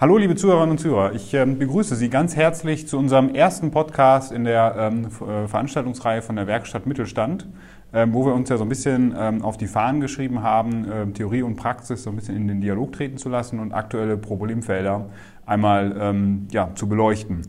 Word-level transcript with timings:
Hallo 0.00 0.16
liebe 0.16 0.36
Zuhörerinnen 0.36 0.70
und 0.70 0.78
Zuhörer, 0.78 1.12
ich 1.12 1.34
äh, 1.34 1.44
begrüße 1.44 1.96
Sie 1.96 2.08
ganz 2.08 2.36
herzlich 2.36 2.86
zu 2.86 2.96
unserem 2.96 3.34
ersten 3.34 3.72
Podcast 3.72 4.30
in 4.30 4.44
der 4.44 4.76
ähm, 4.78 5.06
äh, 5.06 5.48
Veranstaltungsreihe 5.48 6.22
von 6.22 6.36
der 6.36 6.46
Werkstatt 6.46 6.86
Mittelstand, 6.86 7.48
ähm, 7.92 8.14
wo 8.14 8.24
wir 8.24 8.32
uns 8.32 8.48
ja 8.48 8.58
so 8.58 8.62
ein 8.62 8.68
bisschen 8.68 9.12
ähm, 9.18 9.42
auf 9.42 9.56
die 9.56 9.66
Fahnen 9.66 10.00
geschrieben 10.00 10.44
haben, 10.44 10.86
ähm, 10.88 11.14
Theorie 11.14 11.42
und 11.42 11.56
Praxis 11.56 12.04
so 12.04 12.10
ein 12.10 12.16
bisschen 12.16 12.36
in 12.36 12.46
den 12.46 12.60
Dialog 12.60 12.92
treten 12.92 13.16
zu 13.16 13.28
lassen 13.28 13.58
und 13.58 13.72
aktuelle 13.72 14.16
Problemfelder 14.16 15.06
einmal 15.46 15.92
ähm, 15.98 16.46
ja, 16.52 16.70
zu 16.76 16.88
beleuchten. 16.88 17.42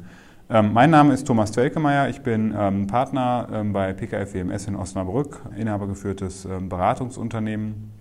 Ähm, 0.49 0.73
mein 0.73 0.89
Name 0.89 1.13
ist 1.13 1.27
Thomas 1.27 1.51
Twelkemeyer, 1.51 2.09
ich 2.09 2.21
bin 2.21 2.55
Partner 2.87 3.63
bei 3.71 3.93
PKF 3.93 4.33
WMS 4.33 4.65
in 4.65 4.75
Osnabrück, 4.75 5.43
inhabergeführtes 5.55 6.47
Beratungsunternehmen. 6.67 7.67
ähm, 7.67 7.98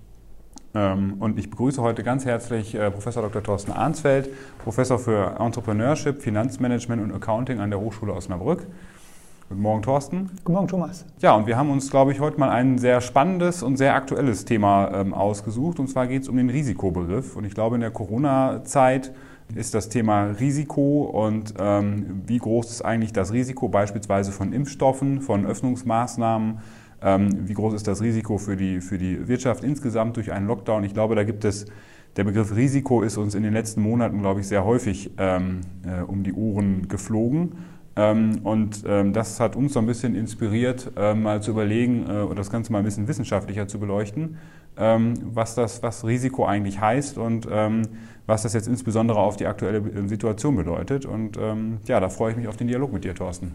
und 0.75 1.39
ich 1.39 1.51
begrüße 1.51 1.81
heute 1.81 2.03
ganz 2.03 2.25
herzlich 2.25 2.75
äh, 2.75 2.91
Professor 2.91 3.23
Dr. 3.23 3.43
Thorsten 3.43 3.73
Arnsfeld, 3.73 4.29
Professor 4.63 4.99
für 4.99 5.37
Entrepreneurship, 5.41 6.21
Finanzmanagement 6.21 7.03
und 7.03 7.13
Accounting 7.13 7.59
an 7.59 7.71
der 7.71 7.81
Hochschule 7.81 8.13
Osnabrück. 8.13 8.67
Guten 9.49 9.63
Morgen, 9.63 9.81
Thorsten. 9.81 10.31
Guten 10.45 10.53
Morgen, 10.53 10.69
Thomas. 10.69 11.07
Ja, 11.21 11.35
und 11.35 11.47
wir 11.47 11.57
haben 11.57 11.71
uns, 11.71 11.91
glaube 11.91 12.13
ich, 12.13 12.21
heute 12.21 12.39
mal 12.39 12.51
ein 12.51 12.77
sehr 12.77 13.01
spannendes 13.01 13.63
und 13.63 13.79
sehr 13.79 13.95
aktuelles 13.95 14.45
Thema 14.45 14.91
ähm, 14.93 15.15
ausgesucht. 15.15 15.81
Und 15.81 15.89
zwar 15.89 16.07
geht 16.07 16.23
es 16.23 16.29
um 16.29 16.37
den 16.37 16.51
Risikobegriff. 16.51 17.35
Und 17.35 17.45
ich 17.45 17.55
glaube, 17.55 17.77
in 17.77 17.81
der 17.81 17.91
Corona-Zeit 17.91 19.15
ist 19.55 19.75
das 19.75 19.89
Thema 19.89 20.25
Risiko 20.39 21.05
und 21.05 21.55
ähm, 21.59 22.23
wie 22.27 22.37
groß 22.37 22.71
ist 22.71 22.85
eigentlich 22.85 23.15
das 23.15 23.33
Risiko 23.33 23.69
beispielsweise 23.69 24.33
von 24.33 24.53
Impfstoffen, 24.53 25.23
von 25.23 25.47
Öffnungsmaßnahmen, 25.47 26.51
ähm, 26.51 26.59
wie 27.01 27.55
groß 27.55 27.75
ist 27.75 27.87
das 27.87 28.03
Risiko 28.03 28.39
für 28.39 28.57
die, 28.57 28.81
für 28.81 28.99
die 28.99 29.29
Wirtschaft 29.29 29.63
insgesamt 29.63 30.17
durch 30.17 30.33
einen 30.33 30.47
Lockdown? 30.47 30.83
Ich 30.85 30.95
glaube, 30.95 31.15
da 31.15 31.23
gibt 31.23 31.45
es, 31.45 31.67
der 32.17 32.25
Begriff 32.25 32.57
Risiko 32.57 33.03
ist 33.03 33.17
uns 33.17 33.35
in 33.37 33.45
den 33.45 33.53
letzten 33.53 33.83
Monaten, 33.83 34.21
glaube 34.21 34.41
ich, 34.41 34.49
sehr 34.49 34.65
häufig 34.65 35.13
ähm, 35.19 35.61
äh, 35.85 36.03
um 36.03 36.25
die 36.25 36.33
Ohren 36.33 36.89
geflogen. 36.89 37.53
Ähm, 37.99 38.41
und 38.45 38.85
ähm, 38.87 39.13
das 39.13 39.41
hat 39.41 39.57
uns 39.57 39.73
so 39.73 39.81
ein 39.81 39.87
bisschen 39.87 40.15
inspiriert, 40.15 40.93
äh, 40.97 41.15
mal 41.15 41.43
zu 41.43 41.51
überlegen 41.51 42.07
äh, 42.09 42.23
und 42.23 42.39
das 42.39 42.49
Ganze 42.49 42.71
mal 42.71 42.79
ein 42.79 42.85
bisschen 42.85 43.09
wissenschaftlicher 43.09 43.67
zu 43.67 43.81
beleuchten, 43.81 44.37
ähm, 44.77 45.15
was 45.25 45.57
das, 45.57 45.83
was 45.83 46.07
Risiko 46.07 46.47
eigentlich 46.47 46.81
heißt 46.81 47.19
und 47.19 47.49
ähm, 47.51 47.83
was 48.27 48.43
das 48.43 48.53
jetzt 48.53 48.69
insbesondere 48.69 49.19
auf 49.19 49.37
die 49.37 49.47
aktuelle 49.47 49.79
äh, 49.79 50.07
Situation 50.07 50.55
bedeutet. 50.55 51.07
Und 51.07 51.39
ja, 51.87 51.99
da 51.99 52.09
freue 52.09 52.33
ich 52.33 52.37
mich 52.37 52.47
auf 52.47 52.57
den 52.57 52.69
Dialog 52.69 52.93
mit 52.93 53.05
dir, 53.05 53.15
Thorsten. 53.15 53.53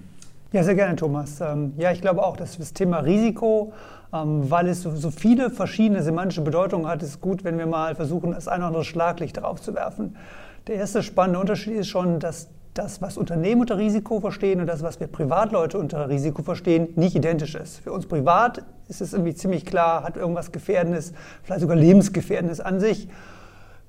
Ja, 0.53 0.63
sehr 0.63 0.75
gerne, 0.75 0.95
Thomas. 0.95 1.41
Ähm, 1.41 1.73
ja, 1.77 1.91
ich 1.91 1.99
glaube 1.99 2.23
auch, 2.23 2.37
dass 2.37 2.59
das 2.59 2.73
Thema 2.73 2.99
Risiko, 2.99 3.73
ähm, 4.13 4.51
weil 4.51 4.67
es 4.67 4.83
so 4.83 5.09
viele 5.09 5.49
verschiedene 5.49 6.03
semantische 6.03 6.41
Bedeutungen 6.41 6.87
hat, 6.87 7.01
ist 7.01 7.21
gut, 7.21 7.43
wenn 7.43 7.57
wir 7.57 7.65
mal 7.65 7.95
versuchen, 7.95 8.33
das 8.33 8.47
ein 8.47 8.59
oder 8.59 8.67
andere 8.67 8.83
Schlaglicht 8.83 9.37
darauf 9.37 9.59
zu 9.59 9.73
werfen. 9.73 10.15
Der 10.67 10.75
erste 10.75 11.01
spannende 11.01 11.39
Unterschied 11.39 11.73
ist 11.73 11.87
schon, 11.87 12.19
dass 12.19 12.49
das, 12.75 13.01
was 13.01 13.17
Unternehmen 13.17 13.61
unter 13.61 13.79
Risiko 13.79 14.19
verstehen 14.19 14.61
und 14.61 14.67
das, 14.67 14.83
was 14.83 14.99
wir 14.99 15.07
Privatleute 15.07 15.79
unter 15.79 16.07
Risiko 16.07 16.43
verstehen, 16.43 16.89
nicht 16.97 17.15
identisch 17.15 17.55
ist. 17.55 17.79
Für 17.79 17.91
uns 17.91 18.05
privat 18.05 18.61
ist 18.87 19.01
es 19.01 19.13
irgendwie 19.13 19.33
ziemlich 19.33 19.65
klar, 19.65 20.03
hat 20.03 20.17
irgendwas 20.17 20.51
Gefährdendes, 20.51 21.13
vielleicht 21.41 21.61
sogar 21.61 21.77
Lebensgefährdendes 21.77 22.61
an 22.61 22.79
sich. 22.79 23.07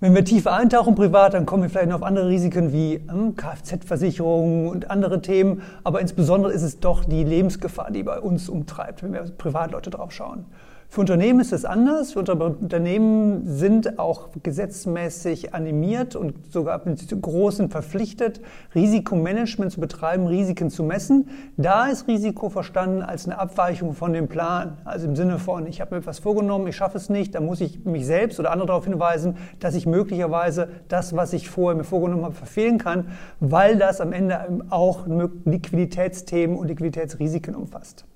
Wenn 0.00 0.14
wir 0.14 0.24
tiefer 0.24 0.52
eintauchen 0.52 0.94
privat, 0.96 1.34
dann 1.34 1.46
kommen 1.46 1.62
wir 1.62 1.70
vielleicht 1.70 1.88
noch 1.88 1.96
auf 1.96 2.02
andere 2.02 2.28
Risiken 2.28 2.72
wie 2.72 3.00
hm, 3.06 3.36
Kfz-Versicherungen 3.36 4.68
und 4.68 4.90
andere 4.90 5.22
Themen. 5.22 5.62
Aber 5.84 6.00
insbesondere 6.00 6.52
ist 6.52 6.62
es 6.62 6.80
doch 6.80 7.04
die 7.04 7.24
Lebensgefahr, 7.24 7.90
die 7.90 8.02
bei 8.02 8.18
uns 8.18 8.48
umtreibt, 8.48 9.02
wenn 9.02 9.12
wir 9.12 9.22
Privatleute 9.22 9.90
drauf 9.90 10.12
schauen. 10.12 10.46
Für 10.88 11.00
Unternehmen 11.00 11.40
ist 11.40 11.52
es 11.52 11.64
anders. 11.64 12.12
Für 12.12 12.20
Unternehmen 12.20 13.48
sind 13.48 13.98
auch 13.98 14.28
gesetzmäßig 14.42 15.52
animiert 15.52 16.14
und 16.14 16.52
sogar 16.52 16.80
mit 16.84 17.20
großen 17.20 17.68
verpflichtet, 17.68 18.40
Risikomanagement 18.74 19.72
zu 19.72 19.80
betreiben, 19.80 20.26
Risiken 20.26 20.70
zu 20.70 20.84
messen. 20.84 21.28
Da 21.56 21.86
ist 21.86 22.06
Risiko 22.06 22.48
verstanden 22.48 23.02
als 23.02 23.26
eine 23.26 23.38
Abweichung 23.38 23.94
von 23.94 24.12
dem 24.12 24.28
Plan. 24.28 24.78
Also 24.84 25.08
im 25.08 25.16
Sinne 25.16 25.38
von, 25.38 25.66
ich 25.66 25.80
habe 25.80 25.94
mir 25.94 26.00
etwas 26.00 26.20
vorgenommen, 26.20 26.68
ich 26.68 26.76
schaffe 26.76 26.98
es 26.98 27.08
nicht, 27.08 27.34
dann 27.34 27.44
muss 27.44 27.60
ich 27.60 27.84
mich 27.84 28.06
selbst 28.06 28.38
oder 28.38 28.52
andere 28.52 28.68
darauf 28.68 28.84
hinweisen, 28.84 29.36
dass 29.58 29.74
ich 29.74 29.86
möglicherweise 29.86 30.68
das, 30.88 31.16
was 31.16 31.32
ich 31.32 31.50
vorher 31.50 31.76
mir 31.76 31.84
vorgenommen 31.84 32.24
habe, 32.24 32.34
verfehlen 32.34 32.78
kann, 32.78 33.08
weil 33.40 33.78
das 33.78 34.00
am 34.00 34.12
Ende 34.12 34.62
auch 34.70 35.06
Liquiditätsthemen 35.44 36.56
und 36.56 36.68
Liquiditätsrisiken 36.68 37.54
umfasst. 37.54 38.06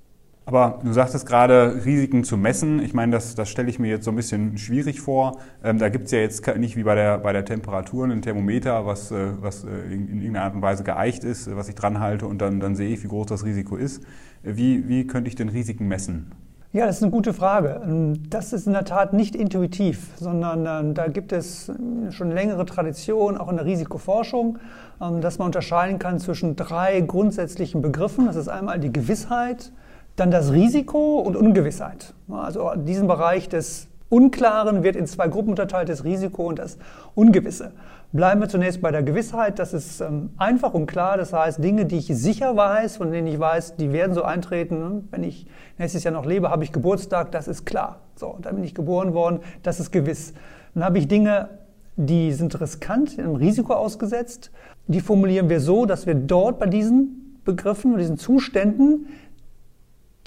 Aber 0.48 0.78
du 0.82 0.94
sagtest 0.94 1.26
gerade, 1.26 1.84
Risiken 1.84 2.24
zu 2.24 2.38
messen. 2.38 2.82
Ich 2.82 2.94
meine, 2.94 3.12
das, 3.12 3.34
das 3.34 3.50
stelle 3.50 3.68
ich 3.68 3.78
mir 3.78 3.88
jetzt 3.88 4.06
so 4.06 4.10
ein 4.10 4.16
bisschen 4.16 4.56
schwierig 4.56 4.98
vor. 4.98 5.40
Ähm, 5.62 5.78
da 5.78 5.90
gibt 5.90 6.06
es 6.06 6.12
ja 6.12 6.20
jetzt 6.20 6.46
nicht 6.56 6.74
wie 6.74 6.84
bei 6.84 6.94
der, 6.94 7.18
bei 7.18 7.34
der 7.34 7.44
Temperatur 7.44 8.06
ein 8.06 8.22
Thermometer, 8.22 8.86
was, 8.86 9.10
äh, 9.10 9.26
was 9.42 9.64
äh, 9.64 9.68
in, 9.92 10.08
in, 10.08 10.16
irgendeiner 10.22 10.46
Art 10.46 10.54
und 10.54 10.62
Weise 10.62 10.84
geeicht 10.84 11.22
ist, 11.22 11.54
was 11.54 11.68
ich 11.68 11.74
dran 11.74 12.00
halte 12.00 12.26
und 12.26 12.38
dann, 12.40 12.60
dann 12.60 12.76
sehe 12.76 12.88
ich, 12.88 13.04
wie 13.04 13.08
groß 13.08 13.26
das 13.26 13.44
Risiko 13.44 13.76
ist. 13.76 14.02
Wie, 14.42 14.88
wie 14.88 15.06
könnte 15.06 15.28
ich 15.28 15.34
denn 15.34 15.50
Risiken 15.50 15.86
messen? 15.86 16.32
Ja, 16.72 16.86
das 16.86 16.96
ist 16.96 17.02
eine 17.02 17.12
gute 17.12 17.34
Frage. 17.34 17.82
Ähm, 17.84 18.30
das 18.30 18.54
ist 18.54 18.66
in 18.66 18.72
der 18.72 18.86
Tat 18.86 19.12
nicht 19.12 19.36
intuitiv, 19.36 20.12
sondern 20.16 20.64
ähm, 20.66 20.94
da 20.94 21.08
gibt 21.08 21.32
es 21.32 21.70
schon 22.08 22.30
längere 22.30 22.64
Tradition, 22.64 23.36
auch 23.36 23.50
in 23.50 23.56
der 23.56 23.66
Risikoforschung, 23.66 24.56
ähm, 25.02 25.20
dass 25.20 25.36
man 25.36 25.44
unterscheiden 25.44 25.98
kann 25.98 26.18
zwischen 26.18 26.56
drei 26.56 27.02
grundsätzlichen 27.02 27.82
Begriffen. 27.82 28.24
Das 28.24 28.36
ist 28.36 28.48
einmal 28.48 28.80
die 28.80 28.90
Gewissheit, 28.90 29.72
dann 30.18 30.30
das 30.30 30.52
Risiko 30.52 31.18
und 31.18 31.36
Ungewissheit. 31.36 32.14
Also 32.30 32.72
diesen 32.76 33.06
Bereich 33.06 33.48
des 33.48 33.88
Unklaren 34.08 34.82
wird 34.82 34.96
in 34.96 35.06
zwei 35.06 35.28
Gruppen 35.28 35.50
unterteilt, 35.50 35.88
das 35.88 36.04
Risiko 36.04 36.46
und 36.46 36.58
das 36.58 36.78
Ungewisse. 37.14 37.72
Bleiben 38.10 38.40
wir 38.40 38.48
zunächst 38.48 38.80
bei 38.80 38.90
der 38.90 39.02
Gewissheit. 39.02 39.58
Das 39.58 39.74
ist 39.74 40.00
ähm, 40.00 40.30
einfach 40.38 40.72
und 40.72 40.86
klar. 40.86 41.18
Das 41.18 41.34
heißt, 41.34 41.62
Dinge, 41.62 41.84
die 41.84 41.98
ich 41.98 42.06
sicher 42.06 42.56
weiß, 42.56 42.96
von 42.96 43.12
denen 43.12 43.26
ich 43.26 43.38
weiß, 43.38 43.76
die 43.76 43.92
werden 43.92 44.14
so 44.14 44.22
eintreten. 44.22 45.08
Wenn 45.10 45.24
ich 45.24 45.46
nächstes 45.76 46.04
Jahr 46.04 46.14
noch 46.14 46.24
lebe, 46.24 46.50
habe 46.50 46.64
ich 46.64 46.72
Geburtstag, 46.72 47.32
das 47.32 47.48
ist 47.48 47.66
klar. 47.66 48.00
So, 48.16 48.38
dann 48.40 48.54
bin 48.54 48.64
ich 48.64 48.74
geboren 48.74 49.12
worden, 49.12 49.40
das 49.62 49.78
ist 49.78 49.90
gewiss. 49.90 50.32
Dann 50.74 50.84
habe 50.84 50.98
ich 50.98 51.06
Dinge, 51.06 51.50
die 51.96 52.32
sind 52.32 52.58
riskant, 52.58 53.18
einem 53.18 53.34
Risiko 53.34 53.74
ausgesetzt. 53.74 54.52
Die 54.86 55.00
formulieren 55.00 55.50
wir 55.50 55.60
so, 55.60 55.84
dass 55.84 56.06
wir 56.06 56.14
dort 56.14 56.58
bei 56.58 56.66
diesen 56.66 57.40
Begriffen 57.44 57.92
und 57.92 57.98
diesen 57.98 58.16
Zuständen 58.16 59.08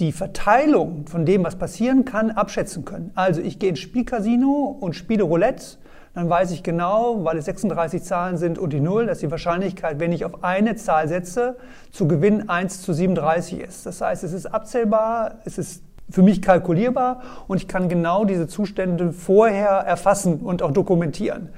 die 0.01 0.11
Verteilung 0.11 1.05
von 1.05 1.25
dem, 1.25 1.43
was 1.43 1.55
passieren 1.55 2.05
kann, 2.05 2.31
abschätzen 2.31 2.83
können. 2.83 3.11
Also 3.13 3.39
ich 3.39 3.59
gehe 3.59 3.69
ins 3.69 3.79
Spielcasino 3.79 4.75
und 4.79 4.95
spiele 4.95 5.23
Roulette, 5.23 5.77
dann 6.15 6.27
weiß 6.27 6.51
ich 6.51 6.63
genau, 6.63 7.23
weil 7.23 7.37
es 7.37 7.45
36 7.45 8.03
Zahlen 8.03 8.37
sind 8.37 8.59
und 8.59 8.73
die 8.73 8.81
Null, 8.81 9.05
dass 9.05 9.19
die 9.19 9.31
Wahrscheinlichkeit, 9.31 9.99
wenn 9.99 10.11
ich 10.11 10.25
auf 10.25 10.43
eine 10.43 10.75
Zahl 10.75 11.07
setze, 11.07 11.55
zu 11.91 12.07
gewinnen 12.07 12.49
1 12.49 12.81
zu 12.81 12.93
37 12.93 13.61
ist. 13.61 13.85
Das 13.85 14.01
heißt, 14.01 14.23
es 14.23 14.33
ist 14.33 14.47
abzählbar, 14.47 15.35
es 15.45 15.57
ist 15.57 15.83
für 16.09 16.23
mich 16.23 16.41
kalkulierbar 16.41 17.21
und 17.47 17.57
ich 17.57 17.67
kann 17.67 17.87
genau 17.87 18.25
diese 18.25 18.47
Zustände 18.47 19.13
vorher 19.13 19.69
erfassen 19.69 20.39
und 20.39 20.63
auch 20.63 20.71
dokumentieren. 20.71 21.49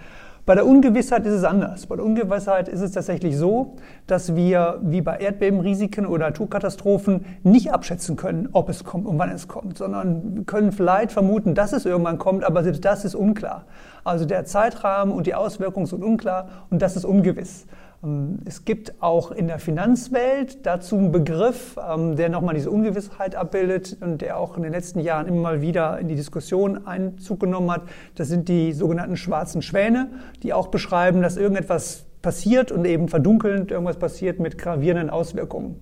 Bei 0.46 0.56
der 0.56 0.66
Ungewissheit 0.66 1.26
ist 1.26 1.36
es 1.36 1.46
anders. 1.46 1.86
Bei 1.86 1.96
der 1.96 2.04
Ungewissheit 2.04 2.68
ist 2.68 2.82
es 2.82 2.92
tatsächlich 2.92 3.38
so, 3.38 3.78
dass 4.08 4.36
wir 4.36 4.80
wie 4.82 5.00
bei 5.00 5.16
Erdbebenrisiken 5.16 6.06
oder 6.06 6.26
Naturkatastrophen 6.26 7.24
nicht 7.44 7.72
abschätzen 7.72 8.18
können, 8.18 8.50
ob 8.52 8.68
es 8.68 8.84
kommt 8.84 9.08
und 9.08 9.18
wann 9.18 9.30
es 9.30 9.48
kommt, 9.48 9.78
sondern 9.78 10.46
können 10.46 10.74
vielleicht 10.74 11.14
vermuten, 11.14 11.56
dass 11.56 11.72
es 11.72 11.86
irgendwann 11.86 12.18
kommt, 12.18 12.44
aber 12.44 12.62
selbst 12.62 12.84
das 12.84 13.06
ist 13.06 13.16
unklar. 13.16 13.64
Also 14.04 14.26
der 14.26 14.44
Zeitrahmen 14.44 15.14
und 15.14 15.28
die 15.28 15.34
Auswirkungen 15.34 15.86
sind 15.86 16.04
unklar 16.04 16.50
und 16.70 16.82
das 16.82 16.98
ist 16.98 17.06
ungewiss. 17.06 17.66
Ähm, 18.04 18.40
es 18.46 18.66
gibt 18.66 19.02
auch 19.02 19.32
in 19.32 19.48
der 19.48 19.60
Finanzwelt 19.60 20.66
dazu 20.66 20.98
einen 20.98 21.12
Begriff, 21.12 21.78
ähm, 21.78 22.16
der 22.16 22.30
nochmal 22.30 22.56
diese 22.56 22.70
Ungewissheit 22.70 23.36
abbildet 23.36 23.98
und 24.02 24.22
der 24.22 24.38
auch 24.38 24.58
in 24.58 24.64
den 24.64 24.72
letzten 24.72 25.00
Jahren 25.00 25.28
immer 25.28 25.42
mal 25.42 25.62
wieder 25.62 26.00
in 26.00 26.08
die 26.08 26.16
Diskussion 26.16 26.86
Einzug 26.86 27.40
genommen 27.40 27.72
hat. 27.72 27.84
Das 28.16 28.28
sind 28.28 28.50
die 28.50 28.74
sogenannten 28.74 29.18
schwarzen 29.18 29.62
Schwäne, 29.62 30.10
die 30.44 30.54
auch 30.54 30.68
beschreiben, 30.68 31.22
dass 31.22 31.38
irgendetwas 31.38 32.06
passiert 32.22 32.72
und 32.72 32.86
eben 32.86 33.10
verdunkelnd 33.10 33.72
irgendwas 33.72 33.98
passiert 33.98 34.40
mit 34.40 34.58
gravierenden 34.58 35.10
Auswirkungen. 35.10 35.80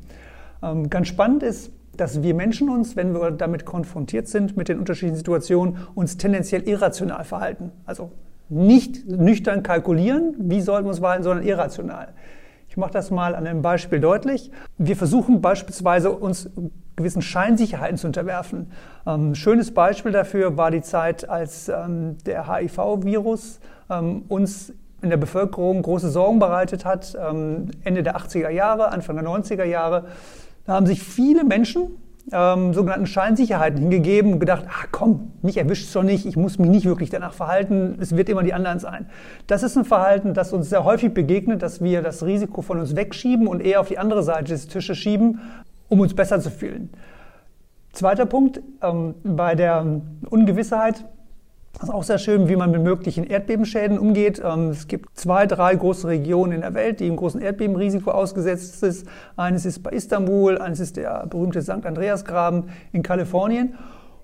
Ähm, 0.64 0.90
ganz 0.90 1.08
spannend 1.08 1.44
ist, 1.44 1.72
dass 1.98 2.24
wir 2.24 2.34
Menschen 2.34 2.70
uns, 2.70 2.96
wenn 2.96 3.14
wir 3.14 3.32
damit 3.32 3.66
konfrontiert 3.66 4.28
sind 4.28 4.58
mit 4.58 4.70
den 4.70 4.80
unterschiedlichen 4.80 5.18
Situationen, 5.18 5.78
uns 5.94 6.18
tendenziell 6.18 6.64
irrational 6.64 7.26
verhalten. 7.26 7.72
Also 7.86 8.12
nicht 8.52 9.08
nüchtern 9.08 9.64
kalkulieren, 9.64 10.36
wie 10.38 10.62
sollten 10.62 10.86
wir 10.86 10.90
uns 10.90 11.00
verhalten, 11.00 11.24
sondern 11.24 11.46
irrational. 11.46 12.10
Ich 12.68 12.78
mache 12.78 12.92
das 12.92 13.12
mal 13.12 13.34
an 13.34 13.48
einem 13.48 13.62
Beispiel 13.62 14.00
deutlich. 14.00 14.52
Wir 14.78 14.96
versuchen 14.96 15.42
beispielsweise 15.42 16.12
uns 16.12 16.50
gewissen 16.96 17.22
Scheinsicherheiten 17.22 17.98
zu 17.98 18.08
unterwerfen. 18.08 18.72
Ein 19.06 19.28
ähm, 19.28 19.36
schönes 19.36 19.74
Beispiel 19.74 20.12
dafür 20.12 20.58
war 20.58 20.70
die 20.70 20.82
Zeit, 20.82 21.30
als 21.30 21.70
ähm, 21.70 22.18
der 22.26 22.54
HIV-Virus 22.54 23.60
ähm, 23.90 24.24
uns 24.28 24.74
in 25.02 25.10
der 25.10 25.18
Bevölkerung 25.18 25.82
große 25.82 26.10
Sorgen 26.12 26.38
bereitet 26.38 26.86
hat, 26.86 27.16
Ende 27.16 28.04
der 28.04 28.18
80er 28.18 28.52
Jahre, 28.52 28.92
Anfang 28.92 29.16
der 29.16 29.26
90er 29.26 29.64
Jahre. 29.64 30.06
Da 30.68 30.74
haben 30.74 30.86
sich 30.86 31.02
viele 31.02 31.44
Menschen 31.44 31.98
ähm, 32.32 32.74
sogenannten 32.74 33.06
Scheinsicherheiten 33.06 33.80
hingegeben 33.80 34.34
und 34.34 34.40
gedacht, 34.40 34.66
ach 34.70 34.88
komm, 34.92 35.32
mich 35.42 35.58
erwischt 35.58 35.86
es 35.86 35.94
doch 35.94 36.04
nicht, 36.04 36.26
ich 36.26 36.38
muss 36.38 36.60
mich 36.60 36.70
nicht 36.70 36.86
wirklich 36.86 37.10
danach 37.10 37.34
verhalten, 37.34 37.98
es 38.00 38.16
wird 38.16 38.30
immer 38.30 38.44
die 38.44 38.54
anderen 38.54 38.80
sein. 38.80 39.08
Das 39.48 39.64
ist 39.64 39.78
ein 39.78 39.86
Verhalten, 39.86 40.34
das 40.34 40.54
uns 40.54 40.70
sehr 40.70 40.84
häufig 40.84 41.14
begegnet, 41.14 41.62
dass 41.62 41.82
wir 41.82 42.02
das 42.02 42.24
Risiko 42.24 42.62
von 42.62 42.80
uns 42.80 42.96
wegschieben 42.96 43.48
und 43.48 43.62
eher 43.62 43.82
auf 43.82 43.88
die 43.88 43.98
andere 43.98 44.24
Seite 44.24 44.46
des 44.46 44.68
Tisches 44.68 44.98
schieben, 44.98 45.40
um 45.90 46.00
uns 46.00 46.14
besser 46.14 46.40
zu 46.40 46.52
fühlen. 46.52 46.90
Zweiter 47.92 48.26
Punkt, 48.26 48.62
ähm, 48.82 49.16
bei 49.24 49.56
der 49.56 49.86
Ungewissheit 50.30 51.06
das 51.74 51.84
ist 51.84 51.90
auch 51.90 52.04
sehr 52.04 52.18
schön, 52.18 52.50
wie 52.50 52.56
man 52.56 52.72
mit 52.72 52.84
möglichen 52.84 53.24
Erdbebenschäden 53.24 53.98
umgeht. 53.98 54.42
Ähm, 54.44 54.70
es 54.70 54.88
gibt 54.88 55.18
zwei, 55.18 55.48
drei 55.48 55.76
große 55.76 56.08
Regionen 56.08 56.54
in 56.54 56.62
der 56.62 56.74
Welt, 56.74 57.00
die 57.00 57.08
im 57.08 57.16
großen 57.16 57.42
Erdbebenrisiko 57.42 58.12
ausgesetzt 58.12 58.80
sind. 58.80 59.06
Eines 59.38 59.66
ist 59.66 59.82
bei 59.82 59.92
Istanbul, 59.92 60.58
eines 60.58 60.80
ist 60.80 60.98
der 60.98 61.26
berühmte 61.28 61.62
St. 61.62 61.86
Andreasgraben 61.86 62.66
in 62.92 63.04
Kalifornien. 63.04 63.76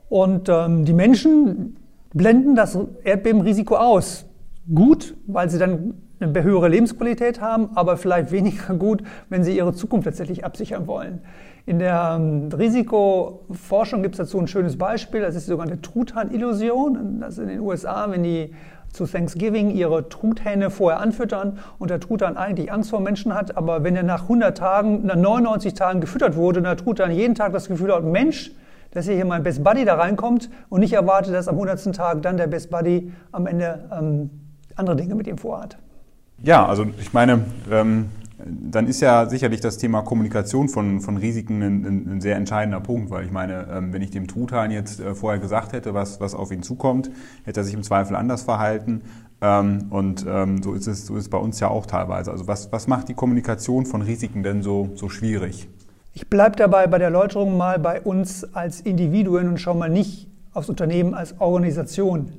Und 0.09 0.49
ähm, 0.49 0.85
die 0.85 0.93
Menschen 0.93 1.77
blenden 2.13 2.55
das 2.55 2.77
Erdbebenrisiko 3.03 3.75
aus. 3.75 4.25
Gut, 4.73 5.15
weil 5.27 5.49
sie 5.49 5.57
dann 5.57 5.95
eine 6.19 6.43
höhere 6.43 6.67
Lebensqualität 6.67 7.41
haben, 7.41 7.69
aber 7.75 7.97
vielleicht 7.97 8.31
weniger 8.31 8.73
gut, 8.75 9.03
wenn 9.29 9.43
sie 9.43 9.55
ihre 9.55 9.73
Zukunft 9.73 10.05
tatsächlich 10.05 10.43
absichern 10.43 10.87
wollen. 10.87 11.21
In 11.67 11.79
der 11.79 12.15
ähm, 12.17 12.47
Risikoforschung 12.57 14.01
gibt 14.01 14.15
es 14.15 14.19
dazu 14.19 14.39
ein 14.39 14.47
schönes 14.47 14.77
Beispiel, 14.77 15.19
das 15.19 15.35
ist 15.35 15.47
die 15.47 15.51
sogenannte 15.51 15.81
Truthahn-Illusion. 15.81 17.19
Das 17.19 17.33
ist 17.33 17.39
in 17.39 17.49
den 17.49 17.59
USA, 17.59 18.09
wenn 18.09 18.23
die 18.23 18.53
zu 18.93 19.05
Thanksgiving 19.05 19.71
ihre 19.71 20.07
Truthähne 20.07 20.69
vorher 20.69 21.01
anfüttern 21.01 21.59
und 21.77 21.89
der 21.89 21.99
Truthahn 21.99 22.37
eigentlich 22.37 22.71
Angst 22.71 22.89
vor 22.89 23.01
Menschen 23.01 23.33
hat, 23.33 23.57
aber 23.57 23.83
wenn 23.83 23.97
er 23.97 24.03
nach 24.03 24.23
100 24.23 24.57
Tagen, 24.57 25.05
nach 25.05 25.17
99 25.17 25.73
Tagen 25.73 25.99
gefüttert 25.99 26.37
wurde 26.37 26.59
und 26.59 26.63
der 26.63 26.77
Truthahn 26.77 27.11
jeden 27.11 27.35
Tag 27.35 27.51
das 27.51 27.67
Gefühl 27.67 27.93
hat, 27.93 28.05
Mensch, 28.05 28.51
dass 28.91 29.05
hier 29.05 29.25
mein 29.25 29.43
Best 29.43 29.61
Buddy 29.61 29.83
da 29.83 29.95
reinkommt 29.95 30.49
und 30.69 30.79
nicht 30.79 30.93
erwartet, 30.93 31.33
dass 31.33 31.49
am 31.49 31.55
100. 31.55 31.93
Tag 31.93 32.21
dann 32.21 32.37
der 32.37 32.47
Best 32.47 32.71
Buddy 32.71 33.11
am 33.33 33.45
Ende 33.45 33.89
ähm, 33.91 34.29
andere 34.77 34.95
Dinge 34.95 35.15
mit 35.15 35.27
ihm 35.27 35.37
vorhat. 35.37 35.77
Ja, 36.41 36.65
also 36.65 36.85
ich 36.97 37.11
meine, 37.11 37.43
ähm, 37.69 38.09
dann 38.45 38.87
ist 38.87 39.01
ja 39.01 39.27
sicherlich 39.27 39.61
das 39.61 39.77
Thema 39.77 40.03
Kommunikation 40.03 40.69
von, 40.69 41.01
von 41.01 41.17
Risiken 41.17 41.61
ein, 41.63 42.11
ein, 42.11 42.21
sehr 42.21 42.35
entscheidender 42.35 42.79
Punkt, 42.79 43.09
weil 43.09 43.25
ich 43.25 43.31
meine, 43.31 43.67
ähm, 43.71 43.93
wenn 43.93 44.01
ich 44.01 44.11
dem 44.11 44.27
Truthahn 44.27 44.69
jetzt 44.69 44.99
äh, 44.99 45.15
vorher 45.15 45.39
gesagt 45.39 45.73
hätte, 45.73 45.93
was, 45.93 46.21
was 46.21 46.35
auf 46.35 46.51
ihn 46.51 46.61
zukommt, 46.61 47.09
hätte 47.45 47.61
er 47.61 47.63
sich 47.63 47.73
im 47.73 47.81
Zweifel 47.81 48.15
anders 48.15 48.43
verhalten. 48.43 49.01
Ähm, 49.41 49.87
und 49.89 50.25
ähm, 50.27 50.61
so 50.61 50.73
ist 50.73 50.87
es 50.87 51.07
so 51.07 51.15
ist 51.15 51.29
bei 51.29 51.37
uns 51.37 51.59
ja 51.59 51.69
auch 51.69 51.87
teilweise. 51.87 52.31
Also 52.31 52.47
was, 52.47 52.71
was 52.71 52.87
macht 52.87 53.09
die 53.09 53.15
Kommunikation 53.15 53.85
von 53.85 54.03
Risiken 54.03 54.43
denn 54.43 54.61
so, 54.61 54.91
so 54.95 55.09
schwierig? 55.09 55.67
Ich 56.13 56.29
bleibe 56.29 56.55
dabei 56.55 56.87
bei 56.87 56.99
der 56.99 57.07
Erläuterung 57.07 57.57
mal 57.57 57.79
bei 57.79 58.01
uns 58.01 58.43
als 58.55 58.81
Individuen 58.81 59.47
und 59.47 59.59
schaue 59.59 59.77
mal 59.77 59.89
nicht 59.89 60.27
aufs 60.53 60.69
Unternehmen 60.69 61.13
als 61.13 61.39
Organisation 61.39 62.31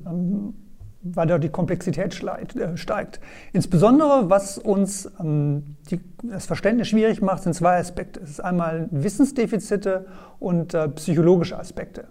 weil 1.01 1.27
dort 1.27 1.43
die 1.43 1.49
Komplexität 1.49 2.21
äh, 2.23 2.77
steigt. 2.77 3.19
Insbesondere, 3.53 4.29
was 4.29 4.57
uns 4.57 5.09
ähm, 5.19 5.75
die, 5.89 6.01
das 6.23 6.45
Verständnis 6.45 6.89
schwierig 6.89 7.21
macht, 7.21 7.43
sind 7.43 7.53
zwei 7.53 7.77
Aspekte. 7.77 8.19
Es 8.21 8.31
ist 8.31 8.39
einmal 8.41 8.87
Wissensdefizite 8.91 10.05
und 10.39 10.73
äh, 10.73 10.89
psychologische 10.89 11.57
Aspekte. 11.57 12.05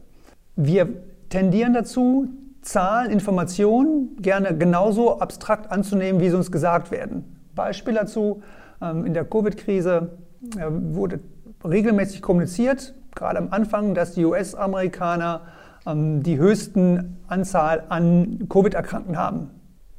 Wir 0.56 0.88
tendieren 1.29 1.75
dazu, 1.75 2.29
Zahlen, 2.62 3.11
Informationen 3.11 4.17
gerne 4.20 4.56
genauso 4.56 5.20
abstrakt 5.20 5.70
anzunehmen, 5.70 6.20
wie 6.20 6.29
sie 6.29 6.37
uns 6.37 6.50
gesagt 6.50 6.90
werden. 6.90 7.37
Beispiel 7.55 7.94
dazu, 7.94 8.43
ähm, 8.81 9.05
in 9.05 9.14
der 9.14 9.25
Covid-Krise 9.25 10.11
äh, 10.56 10.67
wurde 10.69 11.20
regelmäßig 11.64 12.23
kommuniziert, 12.23 12.94
gerade 13.14 13.38
am 13.38 13.49
Anfang, 13.50 13.94
dass 13.94 14.12
die 14.12 14.25
US-Amerikaner 14.25 15.43
die 15.94 16.38
höchsten 16.38 17.19
Anzahl 17.29 17.85
an 17.88 18.46
Covid-Erkrankten 18.49 19.17
haben. 19.17 19.50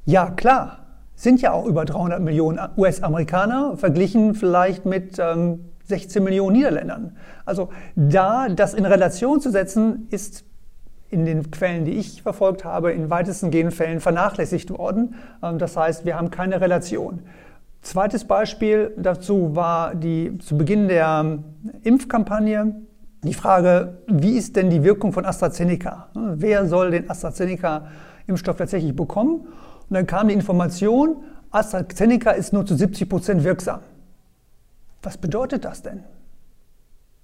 Ja, 0.05 0.29
klar, 0.31 0.79
sind 1.15 1.41
ja 1.41 1.51
auch 1.51 1.65
über 1.65 1.85
300 1.85 2.21
Millionen 2.21 2.59
US-Amerikaner, 2.77 3.75
verglichen 3.77 4.35
vielleicht 4.35 4.85
mit 4.85 5.19
ähm, 5.19 5.65
16 5.85 6.23
Millionen 6.23 6.55
Niederländern. 6.55 7.17
Also 7.45 7.69
da 7.95 8.47
das 8.49 8.73
in 8.73 8.85
Relation 8.85 9.41
zu 9.41 9.51
setzen, 9.51 10.07
ist 10.11 10.45
in 11.09 11.25
den 11.25 11.51
Quellen, 11.51 11.85
die 11.85 11.93
ich 11.93 12.21
verfolgt 12.21 12.63
habe, 12.63 12.91
in 12.91 13.09
weitesten 13.09 13.51
gehenden 13.51 13.75
Fällen 13.75 13.99
vernachlässigt 13.99 14.69
worden. 14.69 15.15
Ähm, 15.43 15.57
das 15.57 15.75
heißt, 15.75 16.05
wir 16.05 16.17
haben 16.17 16.29
keine 16.29 16.61
Relation. 16.61 17.23
Zweites 17.81 18.25
Beispiel 18.25 18.93
dazu 18.97 19.55
war 19.55 19.95
die 19.95 20.37
zu 20.39 20.57
Beginn 20.57 20.87
der 20.87 21.21
ähm, 21.23 21.43
Impfkampagne 21.83 22.75
die 23.23 23.33
Frage, 23.33 23.97
wie 24.07 24.37
ist 24.37 24.55
denn 24.55 24.69
die 24.69 24.83
Wirkung 24.83 25.11
von 25.11 25.25
AstraZeneca? 25.25 26.07
Wer 26.13 26.67
soll 26.67 26.91
den 26.91 27.09
AstraZeneca-Impfstoff 27.09 28.57
tatsächlich 28.57 28.95
bekommen? 28.95 29.41
Und 29.89 29.93
dann 29.93 30.07
kam 30.07 30.29
die 30.29 30.33
Information, 30.33 31.17
AstraZeneca 31.51 32.31
ist 32.31 32.53
nur 32.53 32.65
zu 32.65 32.75
70 32.75 33.09
Prozent 33.09 33.43
wirksam. 33.43 33.81
Was 35.01 35.17
bedeutet 35.17 35.65
das 35.65 35.81
denn? 35.81 36.03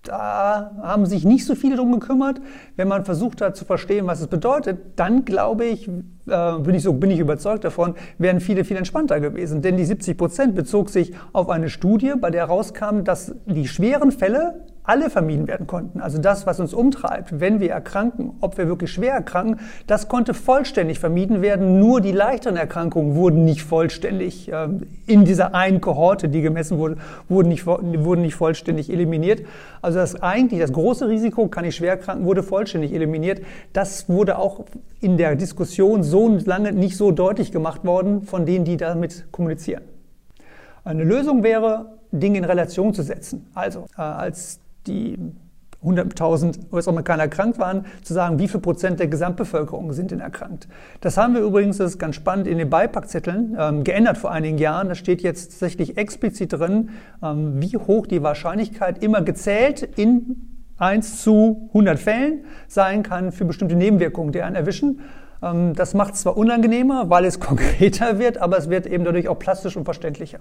Da 0.03 0.71
haben 0.83 1.07
sich 1.07 1.25
nicht 1.25 1.45
so 1.45 1.55
viele 1.55 1.77
drum 1.77 1.91
gekümmert. 1.93 2.39
Wenn 2.75 2.87
man 2.87 3.05
versucht 3.05 3.41
hat 3.41 3.55
zu 3.55 3.65
verstehen, 3.65 4.05
was 4.05 4.21
es 4.21 4.27
bedeutet, 4.27 4.99
dann 4.99 5.25
glaube 5.25 5.65
ich, 5.65 5.87
äh, 5.87 6.59
bin 6.59 6.75
ich 6.75 6.83
so, 6.83 6.93
bin 6.93 7.09
ich 7.09 7.19
überzeugt 7.19 7.63
davon, 7.63 7.95
wären 8.19 8.39
viele 8.39 8.65
viel 8.65 8.77
entspannter 8.77 9.19
gewesen. 9.19 9.63
Denn 9.63 9.77
die 9.77 9.85
70 9.85 10.15
Prozent 10.15 10.55
bezog 10.55 10.89
sich 10.89 11.13
auf 11.33 11.49
eine 11.49 11.69
Studie, 11.69 12.13
bei 12.19 12.29
der 12.29 12.45
rauskam, 12.45 13.03
dass 13.03 13.33
die 13.47 13.67
schweren 13.67 14.11
Fälle 14.11 14.65
alle 14.85 15.09
vermieden 15.09 15.47
werden 15.47 15.67
konnten. 15.67 15.99
Also 15.99 16.19
das, 16.19 16.45
was 16.45 16.59
uns 16.59 16.73
umtreibt, 16.73 17.39
wenn 17.39 17.59
wir 17.59 17.71
erkranken, 17.71 18.33
ob 18.41 18.57
wir 18.57 18.67
wirklich 18.67 18.91
schwer 18.91 19.13
erkranken, 19.13 19.59
das 19.87 20.07
konnte 20.07 20.33
vollständig 20.33 20.99
vermieden 20.99 21.41
werden. 21.41 21.79
Nur 21.79 22.01
die 22.01 22.11
leichteren 22.11 22.57
Erkrankungen 22.57 23.15
wurden 23.15 23.45
nicht 23.45 23.63
vollständig 23.63 24.51
äh, 24.51 24.67
in 25.07 25.25
dieser 25.25 25.55
einen 25.55 25.81
Kohorte, 25.81 26.29
die 26.29 26.41
gemessen 26.41 26.77
wurde, 26.77 26.97
wurden 27.29 27.49
nicht, 27.49 27.65
wurden 27.65 28.21
nicht 28.21 28.35
vollständig 28.35 28.91
eliminiert. 28.91 29.41
Also 29.81 29.99
das 29.99 30.21
eigentlich 30.21 30.59
das 30.59 30.73
große 30.73 31.07
Risiko, 31.07 31.47
kann 31.47 31.65
ich 31.65 31.75
schwer 31.75 31.91
erkranken, 31.91 32.25
wurde 32.25 32.43
vollständig 32.43 32.93
eliminiert. 32.93 33.41
Das 33.73 34.09
wurde 34.09 34.37
auch 34.37 34.65
in 35.01 35.17
der 35.17 35.35
Diskussion 35.35 36.03
so 36.03 36.37
lange 36.45 36.71
nicht 36.71 36.97
so 36.97 37.11
deutlich 37.11 37.51
gemacht 37.51 37.85
worden 37.85 38.23
von 38.23 38.45
denen, 38.45 38.65
die 38.65 38.77
damit 38.77 39.25
kommunizieren. 39.31 39.83
Eine 40.83 41.03
Lösung 41.03 41.43
wäre, 41.43 41.95
Dinge 42.11 42.37
in 42.37 42.43
Relation 42.43 42.93
zu 42.93 43.01
setzen. 43.01 43.47
Also 43.53 43.85
äh, 43.97 44.01
als 44.01 44.59
die 44.87 45.17
100.000 45.85 46.71
US-Amerikaner 46.71 47.23
erkrankt 47.23 47.59
waren, 47.59 47.85
zu 48.03 48.13
sagen, 48.13 48.39
wie 48.39 48.47
viel 48.47 48.59
Prozent 48.59 48.99
der 48.99 49.07
Gesamtbevölkerung 49.07 49.93
sind 49.93 50.11
denn 50.11 50.19
erkrankt. 50.19 50.67
Das 51.01 51.17
haben 51.17 51.35
wir 51.35 51.41
übrigens, 51.41 51.77
das 51.77 51.91
ist 51.91 51.99
ganz 51.99 52.15
spannend, 52.15 52.47
in 52.47 52.57
den 52.57 52.69
Beipackzetteln 52.69 53.55
ähm, 53.59 53.83
geändert 53.83 54.17
vor 54.17 54.31
einigen 54.31 54.57
Jahren. 54.57 54.89
Da 54.89 54.95
steht 54.95 55.21
jetzt 55.21 55.51
tatsächlich 55.51 55.97
explizit 55.97 56.53
drin, 56.53 56.89
ähm, 57.21 57.61
wie 57.61 57.77
hoch 57.77 58.07
die 58.07 58.23
Wahrscheinlichkeit 58.23 59.03
immer 59.03 59.21
gezählt 59.21 59.83
in 59.95 60.55
1 60.77 61.21
zu 61.21 61.69
100 61.69 61.99
Fällen 61.99 62.45
sein 62.67 63.03
kann 63.03 63.31
für 63.31 63.45
bestimmte 63.45 63.75
Nebenwirkungen, 63.75 64.31
die 64.31 64.41
einen 64.41 64.55
erwischen. 64.55 65.01
Ähm, 65.41 65.73
das 65.73 65.93
macht 65.93 66.15
es 66.15 66.21
zwar 66.21 66.35
unangenehmer, 66.37 67.09
weil 67.09 67.25
es 67.25 67.39
konkreter 67.39 68.19
wird, 68.19 68.39
aber 68.39 68.57
es 68.57 68.69
wird 68.69 68.87
eben 68.87 69.03
dadurch 69.03 69.27
auch 69.27 69.39
plastisch 69.39 69.77
und 69.77 69.85
verständlicher. 69.85 70.39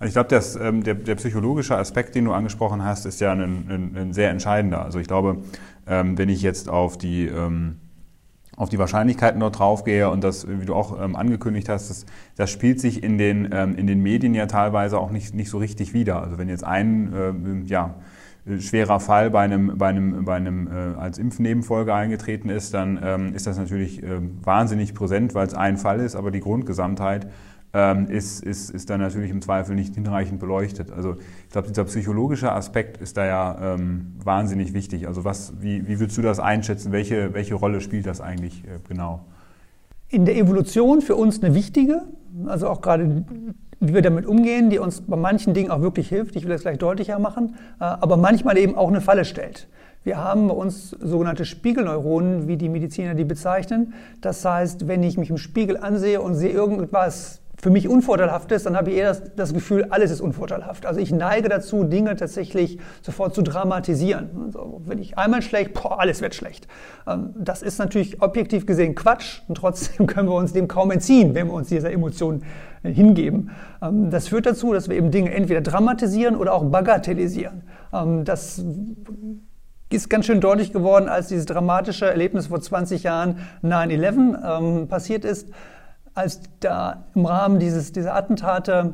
Also 0.00 0.08
ich 0.08 0.28
glaube, 0.28 0.66
ähm, 0.66 0.82
der, 0.82 0.94
der, 0.94 1.14
psychologische 1.16 1.76
Aspekt, 1.76 2.14
den 2.14 2.24
du 2.24 2.32
angesprochen 2.32 2.82
hast, 2.82 3.04
ist 3.04 3.20
ja 3.20 3.32
ein, 3.32 3.42
ein, 3.42 3.96
ein 3.96 4.12
sehr 4.14 4.30
entscheidender. 4.30 4.82
Also 4.82 4.98
ich 4.98 5.06
glaube, 5.06 5.42
ähm, 5.86 6.16
wenn 6.16 6.30
ich 6.30 6.40
jetzt 6.40 6.70
auf 6.70 6.96
die 6.96 7.26
ähm, 7.26 7.76
auf 8.56 8.68
die 8.68 8.78
Wahrscheinlichkeiten 8.78 9.40
dort 9.40 9.58
draufgehe 9.58 10.10
und 10.10 10.22
das, 10.22 10.46
wie 10.46 10.66
du 10.66 10.74
auch 10.74 11.00
ähm, 11.02 11.16
angekündigt 11.16 11.70
hast, 11.70 11.88
das, 11.88 12.04
das 12.36 12.50
spielt 12.50 12.78
sich 12.78 13.02
in 13.02 13.16
den, 13.16 13.48
ähm, 13.52 13.74
in 13.74 13.86
den 13.86 14.02
Medien 14.02 14.34
ja 14.34 14.44
teilweise 14.44 14.98
auch 14.98 15.10
nicht, 15.10 15.34
nicht 15.34 15.48
so 15.48 15.56
richtig 15.56 15.94
wieder. 15.94 16.22
Also 16.22 16.36
wenn 16.36 16.50
jetzt 16.50 16.64
ein, 16.64 17.10
ähm, 17.16 17.64
ja, 17.64 17.94
schwerer 18.58 19.00
Fall 19.00 19.30
bei 19.30 19.40
einem, 19.40 19.78
bei 19.78 19.88
einem, 19.88 20.24
bei 20.26 20.34
einem 20.34 20.66
äh, 20.66 20.98
als 20.98 21.16
Impfnebenfolge 21.16 21.94
eingetreten 21.94 22.50
ist, 22.50 22.74
dann 22.74 23.00
ähm, 23.02 23.34
ist 23.34 23.46
das 23.46 23.56
natürlich 23.56 24.02
äh, 24.02 24.20
wahnsinnig 24.42 24.94
präsent, 24.94 25.34
weil 25.34 25.46
es 25.46 25.54
ein 25.54 25.78
Fall 25.78 26.00
ist, 26.00 26.14
aber 26.14 26.30
die 26.30 26.40
Grundgesamtheit 26.40 27.24
ähm, 27.24 27.30
ist, 27.72 28.42
ist, 28.42 28.70
ist 28.70 28.90
dann 28.90 29.00
natürlich 29.00 29.30
im 29.30 29.42
Zweifel 29.42 29.76
nicht 29.76 29.94
hinreichend 29.94 30.40
beleuchtet. 30.40 30.90
Also 30.90 31.16
ich 31.46 31.52
glaube, 31.52 31.68
dieser 31.68 31.84
psychologische 31.84 32.50
Aspekt 32.50 32.96
ist 32.96 33.16
da 33.16 33.24
ja 33.24 33.74
ähm, 33.74 34.16
wahnsinnig 34.24 34.74
wichtig. 34.74 35.06
Also 35.06 35.24
was, 35.24 35.52
wie, 35.60 35.86
wie 35.86 36.00
würdest 36.00 36.18
du 36.18 36.22
das 36.22 36.40
einschätzen? 36.40 36.90
Welche, 36.90 37.32
welche 37.32 37.54
Rolle 37.54 37.80
spielt 37.80 38.06
das 38.06 38.20
eigentlich 38.20 38.64
äh, 38.64 38.80
genau? 38.88 39.24
In 40.08 40.24
der 40.24 40.36
Evolution 40.36 41.00
für 41.00 41.14
uns 41.14 41.40
eine 41.42 41.54
wichtige, 41.54 42.02
also 42.46 42.68
auch 42.68 42.80
gerade 42.80 43.24
wie 43.78 43.94
wir 43.94 44.02
damit 44.02 44.26
umgehen, 44.26 44.68
die 44.68 44.78
uns 44.78 45.00
bei 45.00 45.16
manchen 45.16 45.54
Dingen 45.54 45.70
auch 45.70 45.80
wirklich 45.80 46.08
hilft. 46.08 46.36
Ich 46.36 46.42
will 46.42 46.50
das 46.50 46.62
gleich 46.62 46.78
deutlicher 46.78 47.18
machen, 47.18 47.54
äh, 47.80 47.84
aber 47.84 48.16
manchmal 48.16 48.58
eben 48.58 48.76
auch 48.76 48.88
eine 48.88 49.00
Falle 49.00 49.24
stellt. 49.24 49.68
Wir 50.02 50.16
haben 50.16 50.48
bei 50.48 50.54
uns 50.54 50.90
sogenannte 50.90 51.44
Spiegelneuronen, 51.44 52.48
wie 52.48 52.56
die 52.56 52.68
Mediziner 52.68 53.14
die 53.14 53.24
bezeichnen. 53.24 53.92
Das 54.20 54.44
heißt, 54.44 54.88
wenn 54.88 55.02
ich 55.02 55.18
mich 55.18 55.30
im 55.30 55.36
Spiegel 55.36 55.76
ansehe 55.76 56.20
und 56.22 56.34
sehe 56.34 56.50
irgendwas 56.50 57.39
für 57.60 57.70
mich 57.70 57.88
unvorteilhaft 57.88 58.50
ist, 58.52 58.64
dann 58.64 58.76
habe 58.76 58.90
ich 58.90 58.96
eher 58.96 59.08
das, 59.08 59.34
das, 59.36 59.52
Gefühl, 59.52 59.86
alles 59.90 60.10
ist 60.10 60.20
unvorteilhaft. 60.22 60.86
Also 60.86 60.98
ich 60.98 61.12
neige 61.12 61.48
dazu, 61.48 61.84
Dinge 61.84 62.16
tatsächlich 62.16 62.78
sofort 63.02 63.34
zu 63.34 63.42
dramatisieren. 63.42 64.30
Also 64.46 64.80
wenn 64.86 64.98
ich 64.98 65.18
einmal 65.18 65.42
schlecht, 65.42 65.74
boah, 65.74 66.00
alles 66.00 66.22
wird 66.22 66.34
schlecht. 66.34 66.66
Ähm, 67.06 67.34
das 67.38 67.60
ist 67.60 67.78
natürlich 67.78 68.22
objektiv 68.22 68.64
gesehen 68.64 68.94
Quatsch 68.94 69.42
und 69.46 69.56
trotzdem 69.56 70.06
können 70.08 70.28
wir 70.28 70.36
uns 70.36 70.54
dem 70.54 70.68
kaum 70.68 70.90
entziehen, 70.90 71.34
wenn 71.34 71.48
wir 71.48 71.52
uns 71.52 71.68
dieser 71.68 71.92
Emotion 71.92 72.42
äh, 72.82 72.90
hingeben. 72.90 73.50
Ähm, 73.82 74.10
das 74.10 74.28
führt 74.28 74.46
dazu, 74.46 74.72
dass 74.72 74.88
wir 74.88 74.96
eben 74.96 75.10
Dinge 75.10 75.34
entweder 75.34 75.60
dramatisieren 75.60 76.36
oder 76.36 76.54
auch 76.54 76.64
bagatellisieren. 76.64 77.64
Ähm, 77.92 78.24
das 78.24 78.64
ist 79.90 80.08
ganz 80.08 80.24
schön 80.24 80.40
deutlich 80.40 80.72
geworden, 80.72 81.08
als 81.08 81.28
dieses 81.28 81.44
dramatische 81.44 82.06
Erlebnis 82.06 82.46
vor 82.46 82.60
20 82.60 83.02
Jahren 83.02 83.38
9-11 83.62 84.86
passiert 84.86 85.24
ist 85.24 85.48
als 86.20 86.40
da 86.60 87.04
im 87.14 87.24
Rahmen 87.24 87.58
dieses, 87.58 87.92
dieser 87.92 88.14
Attentate 88.14 88.92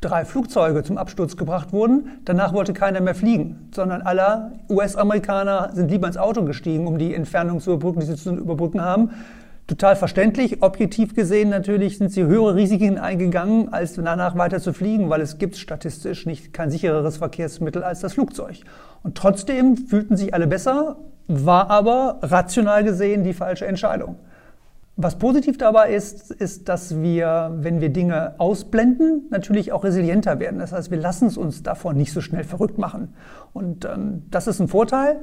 drei 0.00 0.26
Flugzeuge 0.26 0.84
zum 0.84 0.98
Absturz 0.98 1.36
gebracht 1.36 1.72
wurden. 1.72 2.20
Danach 2.26 2.52
wollte 2.52 2.74
keiner 2.74 3.00
mehr 3.00 3.14
fliegen, 3.14 3.70
sondern 3.74 4.02
alle 4.02 4.52
US-Amerikaner 4.68 5.70
sind 5.72 5.90
lieber 5.90 6.06
ins 6.06 6.18
Auto 6.18 6.44
gestiegen, 6.44 6.86
um 6.86 6.98
die 6.98 7.14
Entfernung 7.14 7.60
zu 7.60 7.72
überbrücken, 7.72 8.00
die 8.00 8.06
sie 8.06 8.16
zu 8.16 8.34
überbrücken 8.34 8.82
haben. 8.82 9.10
Total 9.66 9.96
verständlich. 9.96 10.62
Objektiv 10.62 11.14
gesehen 11.14 11.48
natürlich 11.48 11.98
sind 11.98 12.12
sie 12.12 12.24
höhere 12.24 12.54
Risiken 12.54 12.98
eingegangen, 12.98 13.72
als 13.72 13.94
danach 13.94 14.36
weiter 14.36 14.60
zu 14.60 14.74
fliegen, 14.74 15.08
weil 15.08 15.22
es 15.22 15.38
gibt 15.38 15.56
statistisch 15.56 16.26
nicht 16.26 16.52
kein 16.52 16.70
sichereres 16.70 17.16
Verkehrsmittel 17.16 17.82
als 17.82 18.00
das 18.00 18.12
Flugzeug. 18.12 18.60
Und 19.02 19.16
trotzdem 19.16 19.76
fühlten 19.78 20.16
sich 20.16 20.32
alle 20.34 20.46
besser, 20.46 20.96
war 21.26 21.70
aber 21.70 22.18
rational 22.22 22.84
gesehen 22.84 23.24
die 23.24 23.34
falsche 23.34 23.66
Entscheidung. 23.66 24.16
Was 25.00 25.16
positiv 25.16 25.58
dabei 25.58 25.94
ist, 25.94 26.32
ist, 26.32 26.68
dass 26.68 27.00
wir, 27.00 27.52
wenn 27.54 27.80
wir 27.80 27.90
Dinge 27.90 28.34
ausblenden, 28.38 29.28
natürlich 29.30 29.70
auch 29.70 29.84
resilienter 29.84 30.40
werden. 30.40 30.58
Das 30.58 30.72
heißt, 30.72 30.90
wir 30.90 30.98
lassen 30.98 31.28
es 31.28 31.36
uns 31.36 31.62
davon 31.62 31.96
nicht 31.96 32.12
so 32.12 32.20
schnell 32.20 32.42
verrückt 32.42 32.78
machen. 32.78 33.14
Und 33.52 33.84
ähm, 33.84 34.24
das 34.32 34.48
ist 34.48 34.58
ein 34.58 34.66
Vorteil. 34.66 35.20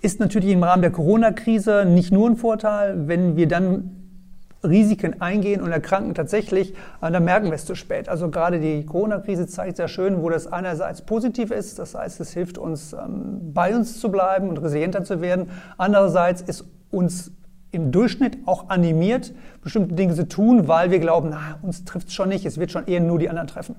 Ist 0.00 0.18
natürlich 0.18 0.48
im 0.48 0.62
Rahmen 0.62 0.80
der 0.80 0.92
Corona-Krise 0.92 1.84
nicht 1.84 2.10
nur 2.10 2.30
ein 2.30 2.36
Vorteil, 2.36 3.06
wenn 3.06 3.36
wir 3.36 3.48
dann 3.48 3.96
Risiken 4.64 5.20
eingehen 5.20 5.60
und 5.60 5.72
erkranken 5.72 6.14
tatsächlich, 6.14 6.72
äh, 7.02 7.10
dann 7.10 7.22
merken 7.22 7.48
wir 7.48 7.56
es 7.56 7.66
zu 7.66 7.74
spät. 7.74 8.08
Also 8.08 8.30
gerade 8.30 8.60
die 8.60 8.86
Corona-Krise 8.86 9.46
zeigt 9.46 9.76
sehr 9.76 9.88
schön, 9.88 10.22
wo 10.22 10.30
das 10.30 10.46
einerseits 10.46 11.02
positiv 11.02 11.50
ist, 11.50 11.78
das 11.78 11.94
heißt, 11.94 12.18
es 12.20 12.32
hilft 12.32 12.56
uns, 12.56 12.94
ähm, 12.94 13.52
bei 13.52 13.76
uns 13.76 14.00
zu 14.00 14.10
bleiben 14.10 14.48
und 14.48 14.56
resilienter 14.56 15.04
zu 15.04 15.20
werden. 15.20 15.50
Andererseits 15.76 16.40
ist 16.40 16.64
uns 16.90 17.32
im 17.72 17.92
Durchschnitt 17.92 18.38
auch 18.46 18.68
animiert, 18.68 19.34
bestimmte 19.62 19.94
Dinge 19.94 20.14
zu 20.14 20.28
tun, 20.28 20.68
weil 20.68 20.90
wir 20.90 20.98
glauben, 20.98 21.30
na, 21.30 21.58
uns 21.62 21.84
trifft 21.84 22.08
es 22.08 22.14
schon 22.14 22.28
nicht, 22.28 22.44
es 22.44 22.58
wird 22.58 22.70
schon 22.70 22.86
eher 22.86 23.00
nur 23.00 23.18
die 23.18 23.28
anderen 23.28 23.48
treffen. 23.48 23.76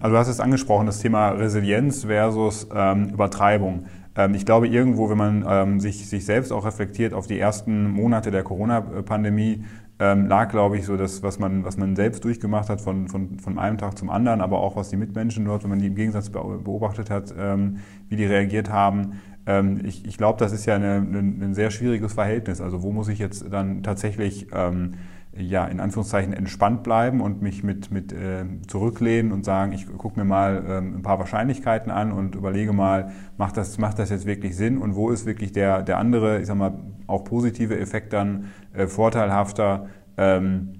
Also 0.00 0.14
du 0.14 0.18
hast 0.18 0.28
es 0.28 0.40
angesprochen, 0.40 0.86
das 0.86 1.00
Thema 1.00 1.30
Resilienz 1.30 2.04
versus 2.04 2.68
ähm, 2.74 3.08
Übertreibung. 3.08 3.86
Ähm, 4.16 4.34
ich 4.34 4.44
glaube, 4.44 4.68
irgendwo, 4.68 5.08
wenn 5.08 5.18
man 5.18 5.44
ähm, 5.48 5.80
sich, 5.80 6.08
sich 6.08 6.24
selbst 6.24 6.52
auch 6.52 6.64
reflektiert 6.64 7.14
auf 7.14 7.26
die 7.26 7.38
ersten 7.38 7.90
Monate 7.90 8.30
der 8.30 8.42
Corona-Pandemie, 8.42 9.64
ähm, 10.00 10.26
lag, 10.26 10.50
glaube 10.50 10.78
ich, 10.78 10.86
so 10.86 10.96
das, 10.96 11.22
was 11.22 11.38
man, 11.38 11.64
was 11.64 11.76
man 11.76 11.96
selbst 11.96 12.24
durchgemacht 12.24 12.68
hat, 12.68 12.80
von, 12.80 13.08
von, 13.08 13.38
von 13.40 13.58
einem 13.58 13.78
Tag 13.78 13.98
zum 13.98 14.10
anderen, 14.10 14.40
aber 14.40 14.60
auch 14.60 14.76
was 14.76 14.90
die 14.90 14.96
Mitmenschen 14.96 15.44
dort, 15.44 15.64
wenn 15.64 15.70
man 15.70 15.80
die 15.80 15.88
im 15.88 15.96
Gegensatz 15.96 16.30
beobachtet 16.30 17.10
hat, 17.10 17.34
ähm, 17.36 17.78
wie 18.08 18.16
die 18.16 18.24
reagiert 18.24 18.70
haben, 18.70 19.14
ähm, 19.48 19.80
ich, 19.82 20.06
ich 20.06 20.18
glaube, 20.18 20.38
das 20.38 20.52
ist 20.52 20.66
ja 20.66 20.76
eine, 20.76 20.96
eine, 20.96 21.18
ein 21.18 21.54
sehr 21.54 21.70
schwieriges 21.70 22.12
Verhältnis. 22.12 22.60
Also 22.60 22.82
wo 22.82 22.92
muss 22.92 23.08
ich 23.08 23.18
jetzt 23.18 23.46
dann 23.50 23.82
tatsächlich 23.82 24.48
ähm, 24.52 24.92
ja, 25.34 25.64
in 25.66 25.80
Anführungszeichen 25.80 26.34
entspannt 26.34 26.82
bleiben 26.82 27.22
und 27.22 27.40
mich 27.40 27.64
mit, 27.64 27.90
mit 27.90 28.12
äh, 28.12 28.44
zurücklehnen 28.66 29.32
und 29.32 29.44
sagen, 29.44 29.72
ich 29.72 29.86
gucke 29.86 30.18
mir 30.18 30.26
mal 30.26 30.64
ähm, 30.68 30.96
ein 30.96 31.02
paar 31.02 31.18
Wahrscheinlichkeiten 31.18 31.90
an 31.90 32.12
und 32.12 32.34
überlege 32.34 32.72
mal, 32.74 33.12
macht 33.38 33.56
das, 33.56 33.78
macht 33.78 33.98
das 33.98 34.10
jetzt 34.10 34.26
wirklich 34.26 34.54
Sinn 34.54 34.76
und 34.76 34.96
wo 34.96 35.10
ist 35.10 35.24
wirklich 35.24 35.52
der, 35.52 35.82
der 35.82 35.98
andere, 35.98 36.40
ich 36.40 36.46
sag 36.46 36.56
mal, 36.56 36.78
auch 37.06 37.24
positive 37.24 37.78
Effekt 37.78 38.12
dann 38.12 38.50
äh, 38.74 38.86
vorteilhafter. 38.86 39.86
Ähm, 40.18 40.77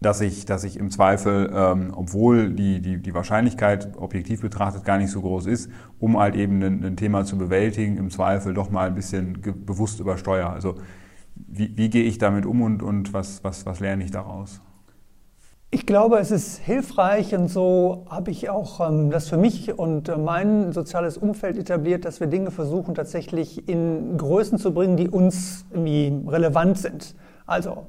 dass 0.00 0.20
ich, 0.20 0.46
dass 0.46 0.64
ich 0.64 0.78
im 0.78 0.90
Zweifel, 0.90 1.50
ähm, 1.52 1.92
obwohl 1.94 2.50
die, 2.50 2.80
die, 2.80 2.98
die 2.98 3.14
Wahrscheinlichkeit 3.14 3.96
objektiv 3.96 4.42
betrachtet 4.42 4.84
gar 4.84 4.98
nicht 4.98 5.10
so 5.10 5.20
groß 5.20 5.46
ist, 5.46 5.70
um 5.98 6.18
halt 6.18 6.36
eben 6.36 6.62
ein, 6.62 6.84
ein 6.84 6.96
Thema 6.96 7.24
zu 7.24 7.36
bewältigen, 7.36 7.96
im 7.96 8.10
Zweifel 8.10 8.54
doch 8.54 8.70
mal 8.70 8.86
ein 8.86 8.94
bisschen 8.94 9.40
bewusst 9.66 9.98
übersteuere. 9.98 10.50
Also 10.50 10.76
wie, 11.34 11.76
wie 11.76 11.90
gehe 11.90 12.04
ich 12.04 12.18
damit 12.18 12.46
um 12.46 12.62
und, 12.62 12.82
und 12.82 13.12
was, 13.12 13.42
was, 13.42 13.66
was 13.66 13.80
lerne 13.80 14.04
ich 14.04 14.10
daraus? 14.10 14.60
Ich 15.70 15.84
glaube, 15.84 16.18
es 16.18 16.30
ist 16.30 16.58
hilfreich 16.58 17.34
und 17.34 17.48
so 17.48 18.06
habe 18.08 18.30
ich 18.30 18.48
auch 18.48 18.88
ähm, 18.88 19.10
das 19.10 19.28
für 19.28 19.36
mich 19.36 19.78
und 19.78 20.08
äh, 20.08 20.16
mein 20.16 20.72
soziales 20.72 21.18
Umfeld 21.18 21.58
etabliert, 21.58 22.06
dass 22.06 22.20
wir 22.20 22.26
Dinge 22.26 22.50
versuchen 22.50 22.94
tatsächlich 22.94 23.68
in 23.68 24.16
Größen 24.16 24.58
zu 24.58 24.72
bringen, 24.72 24.96
die 24.96 25.10
uns 25.10 25.66
irgendwie 25.70 26.26
relevant 26.26 26.78
sind. 26.78 27.14
Also 27.44 27.86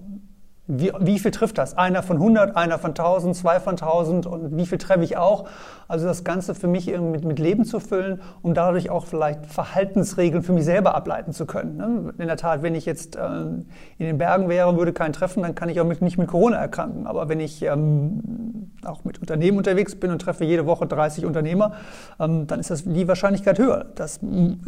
wie, 0.72 0.92
wie, 1.00 1.18
viel 1.18 1.32
trifft 1.32 1.58
das? 1.58 1.76
Einer 1.76 2.04
von 2.04 2.18
100, 2.18 2.56
einer 2.56 2.78
von 2.78 2.92
1000, 2.92 3.36
zwei 3.36 3.60
von 3.60 3.72
1000 3.72 4.28
und 4.28 4.56
wie 4.56 4.68
viel 4.68 4.78
treffe 4.78 5.04
ich 5.04 5.18
auch? 5.18 5.46
Also 5.88 6.06
das 6.06 6.24
Ganze 6.24 6.54
für 6.54 6.68
mich 6.68 6.86
mit, 6.96 7.26
mit 7.26 7.40
Leben 7.40 7.66
zu 7.66 7.80
füllen, 7.80 8.22
um 8.44 8.54
dadurch 8.54 8.92
auch 8.92 9.08
vielleicht 9.08 9.48
Verhaltensregeln 9.48 10.44
für 10.44 10.54
mich 10.54 10.66
selber 10.66 10.94
ableiten 10.94 11.34
zu 11.34 11.48
können. 11.48 11.78
Ne? 11.78 12.14
In 12.20 12.28
der 12.28 12.38
Tat, 12.38 12.62
wenn 12.62 12.76
ich 12.76 12.86
jetzt 12.86 13.16
äh, 13.16 13.20
in 13.20 13.66
den 14.06 14.20
Bergen 14.20 14.48
wäre 14.48 14.68
und 14.68 14.78
würde 14.78 14.94
keinen 14.94 15.14
treffen, 15.14 15.42
dann 15.42 15.56
kann 15.56 15.70
ich 15.70 15.82
auch 15.82 15.86
mit, 15.86 16.04
nicht 16.04 16.20
mit 16.20 16.28
Corona 16.28 16.58
erkranken. 16.58 17.08
Aber 17.08 17.30
wenn 17.30 17.40
ich 17.40 17.64
ähm, 17.64 18.70
auch 18.86 19.04
mit 19.04 19.20
Unternehmen 19.20 19.58
unterwegs 19.58 19.96
bin 19.96 20.12
und 20.12 20.22
treffe 20.22 20.46
jede 20.46 20.68
Woche 20.68 20.86
30 20.86 21.26
Unternehmer, 21.26 21.74
ähm, 22.20 22.46
dann 22.46 22.60
ist 22.60 22.70
das 22.70 22.84
die 22.84 23.08
Wahrscheinlichkeit 23.08 23.58
höher. 23.58 23.88
Das 23.96 24.20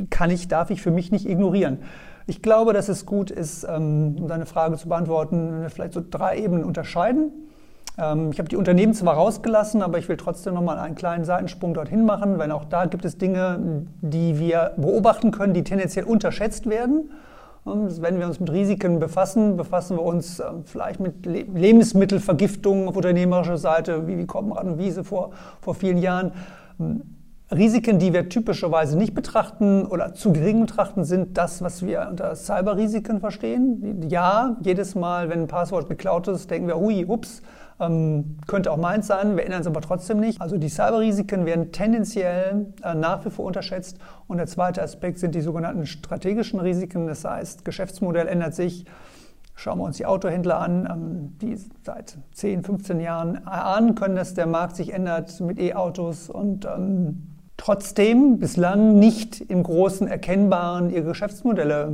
kann 0.10 0.32
ich, 0.32 0.48
darf 0.48 0.72
ich 0.72 0.82
für 0.82 0.92
mich 0.92 1.12
nicht 1.12 1.30
ignorieren. 1.30 1.78
Ich 2.32 2.42
glaube, 2.42 2.72
dass 2.72 2.88
es 2.88 3.06
gut 3.06 3.30
ist, 3.30 3.66
ähm, 3.66 4.16
um 4.18 4.30
deine 4.30 4.46
Frage 4.46 4.78
zu 4.78 4.88
beantworten, 4.88 5.52
wenn 5.52 5.62
wir 5.64 5.70
vielleicht 5.70 5.92
so 5.92 6.02
drei 6.10 6.38
Ebenen 6.38 6.64
unterscheiden. 6.64 7.34
Ähm, 7.98 8.30
ich 8.32 8.40
habe 8.40 8.48
die 8.48 8.56
Unternehmen 8.56 8.94
zwar 8.94 9.16
rausgelassen, 9.16 9.82
aber 9.82 9.98
ich 9.98 10.08
will 10.08 10.16
trotzdem 10.16 10.54
nochmal 10.54 10.80
einen 10.80 10.96
kleinen 10.96 11.26
Seitensprung 11.26 11.74
dorthin 11.74 12.06
machen, 12.06 12.38
weil 12.38 12.54
auch 12.54 12.64
da 12.64 12.86
gibt 12.86 13.04
es 13.04 13.18
Dinge, 13.18 13.86
die 14.00 14.40
wir 14.40 14.72
beobachten 14.78 15.32
können, 15.32 15.54
die 15.54 15.66
tendenziell 15.66 16.06
unterschätzt 16.06 16.70
werden. 16.70 17.12
Wenn 17.66 18.18
wir 18.18 18.28
uns 18.28 18.40
mit 18.40 18.50
Risiken 18.50 19.00
befassen, 19.00 19.58
befassen 19.58 19.98
wir 19.98 20.04
uns 20.04 20.40
ähm, 20.40 20.64
vielleicht 20.64 21.02
mit 21.02 21.26
Lebensmittelvergiftungen 21.26 22.88
auf 22.88 22.96
unternehmerischer 22.96 23.58
Seite, 23.58 24.08
wie 24.08 24.26
Koppenrad 24.26 24.64
und 24.64 24.78
Wiese 24.78 25.04
vor, 25.04 25.32
vor 25.60 25.76
vielen 25.76 25.98
Jahren. 25.98 26.32
Risiken, 27.56 28.00
die 28.00 28.14
wir 28.14 28.30
typischerweise 28.30 28.98
nicht 28.98 29.14
betrachten 29.14 29.86
oder 29.86 30.14
zu 30.14 30.32
gering 30.32 30.62
betrachten, 30.62 31.04
sind 31.04 31.38
das, 31.38 31.62
was 31.62 31.86
wir 31.86 32.08
unter 32.10 32.34
Cyberrisiken 32.36 33.20
verstehen. 33.20 34.08
Ja, 34.10 34.56
jedes 34.62 34.96
Mal, 34.96 35.30
wenn 35.30 35.42
ein 35.42 35.48
Passwort 35.48 35.90
geklaut 35.90 36.30
ist, 36.30 36.50
denken 36.50 36.68
wir, 36.68 36.78
hui, 36.78 37.06
ups, 37.06 37.42
ähm, 37.82 38.38
könnte 38.48 38.72
auch 38.72 38.78
meins 38.78 39.08
sein, 39.08 39.36
wir 39.36 39.44
ändern 39.44 39.62
es 39.62 39.68
aber 39.68 39.82
trotzdem 39.82 40.22
nicht. 40.22 40.40
Also 40.40 40.58
die 40.58 40.70
Cyberrisiken 40.70 41.46
werden 41.46 41.74
tendenziell 41.74 42.68
äh, 42.84 42.96
nach 42.96 43.26
wie 43.26 43.30
vor 43.30 43.44
unterschätzt. 43.44 43.98
Und 44.28 44.38
der 44.38 44.48
zweite 44.48 44.82
Aspekt 44.82 45.20
sind 45.20 45.36
die 45.36 45.42
sogenannten 45.42 45.86
strategischen 45.86 46.60
Risiken. 46.62 47.08
Das 47.08 47.26
heißt, 47.26 47.66
Geschäftsmodell 47.66 48.28
ändert 48.28 48.54
sich. 48.54 48.86
Schauen 49.56 49.80
wir 49.80 49.84
uns 49.84 49.98
die 49.98 50.06
Autohändler 50.06 50.60
an, 50.60 50.88
ähm, 50.90 51.38
die 51.42 51.58
seit 51.84 52.18
10, 52.32 52.64
15 52.64 53.02
Jahren 53.02 53.46
ahnen 53.46 53.96
können, 53.96 54.16
dass 54.16 54.36
der 54.36 54.48
Markt 54.48 54.78
sich 54.78 54.94
ändert 54.94 55.42
mit 55.42 55.60
E-Autos 55.60 56.30
und 56.30 56.66
ähm, 56.66 57.31
trotzdem 57.62 58.40
bislang 58.40 58.98
nicht 58.98 59.40
im 59.40 59.62
Großen 59.62 60.08
erkennbaren 60.08 60.90
ihre 60.90 61.04
Geschäftsmodelle 61.04 61.92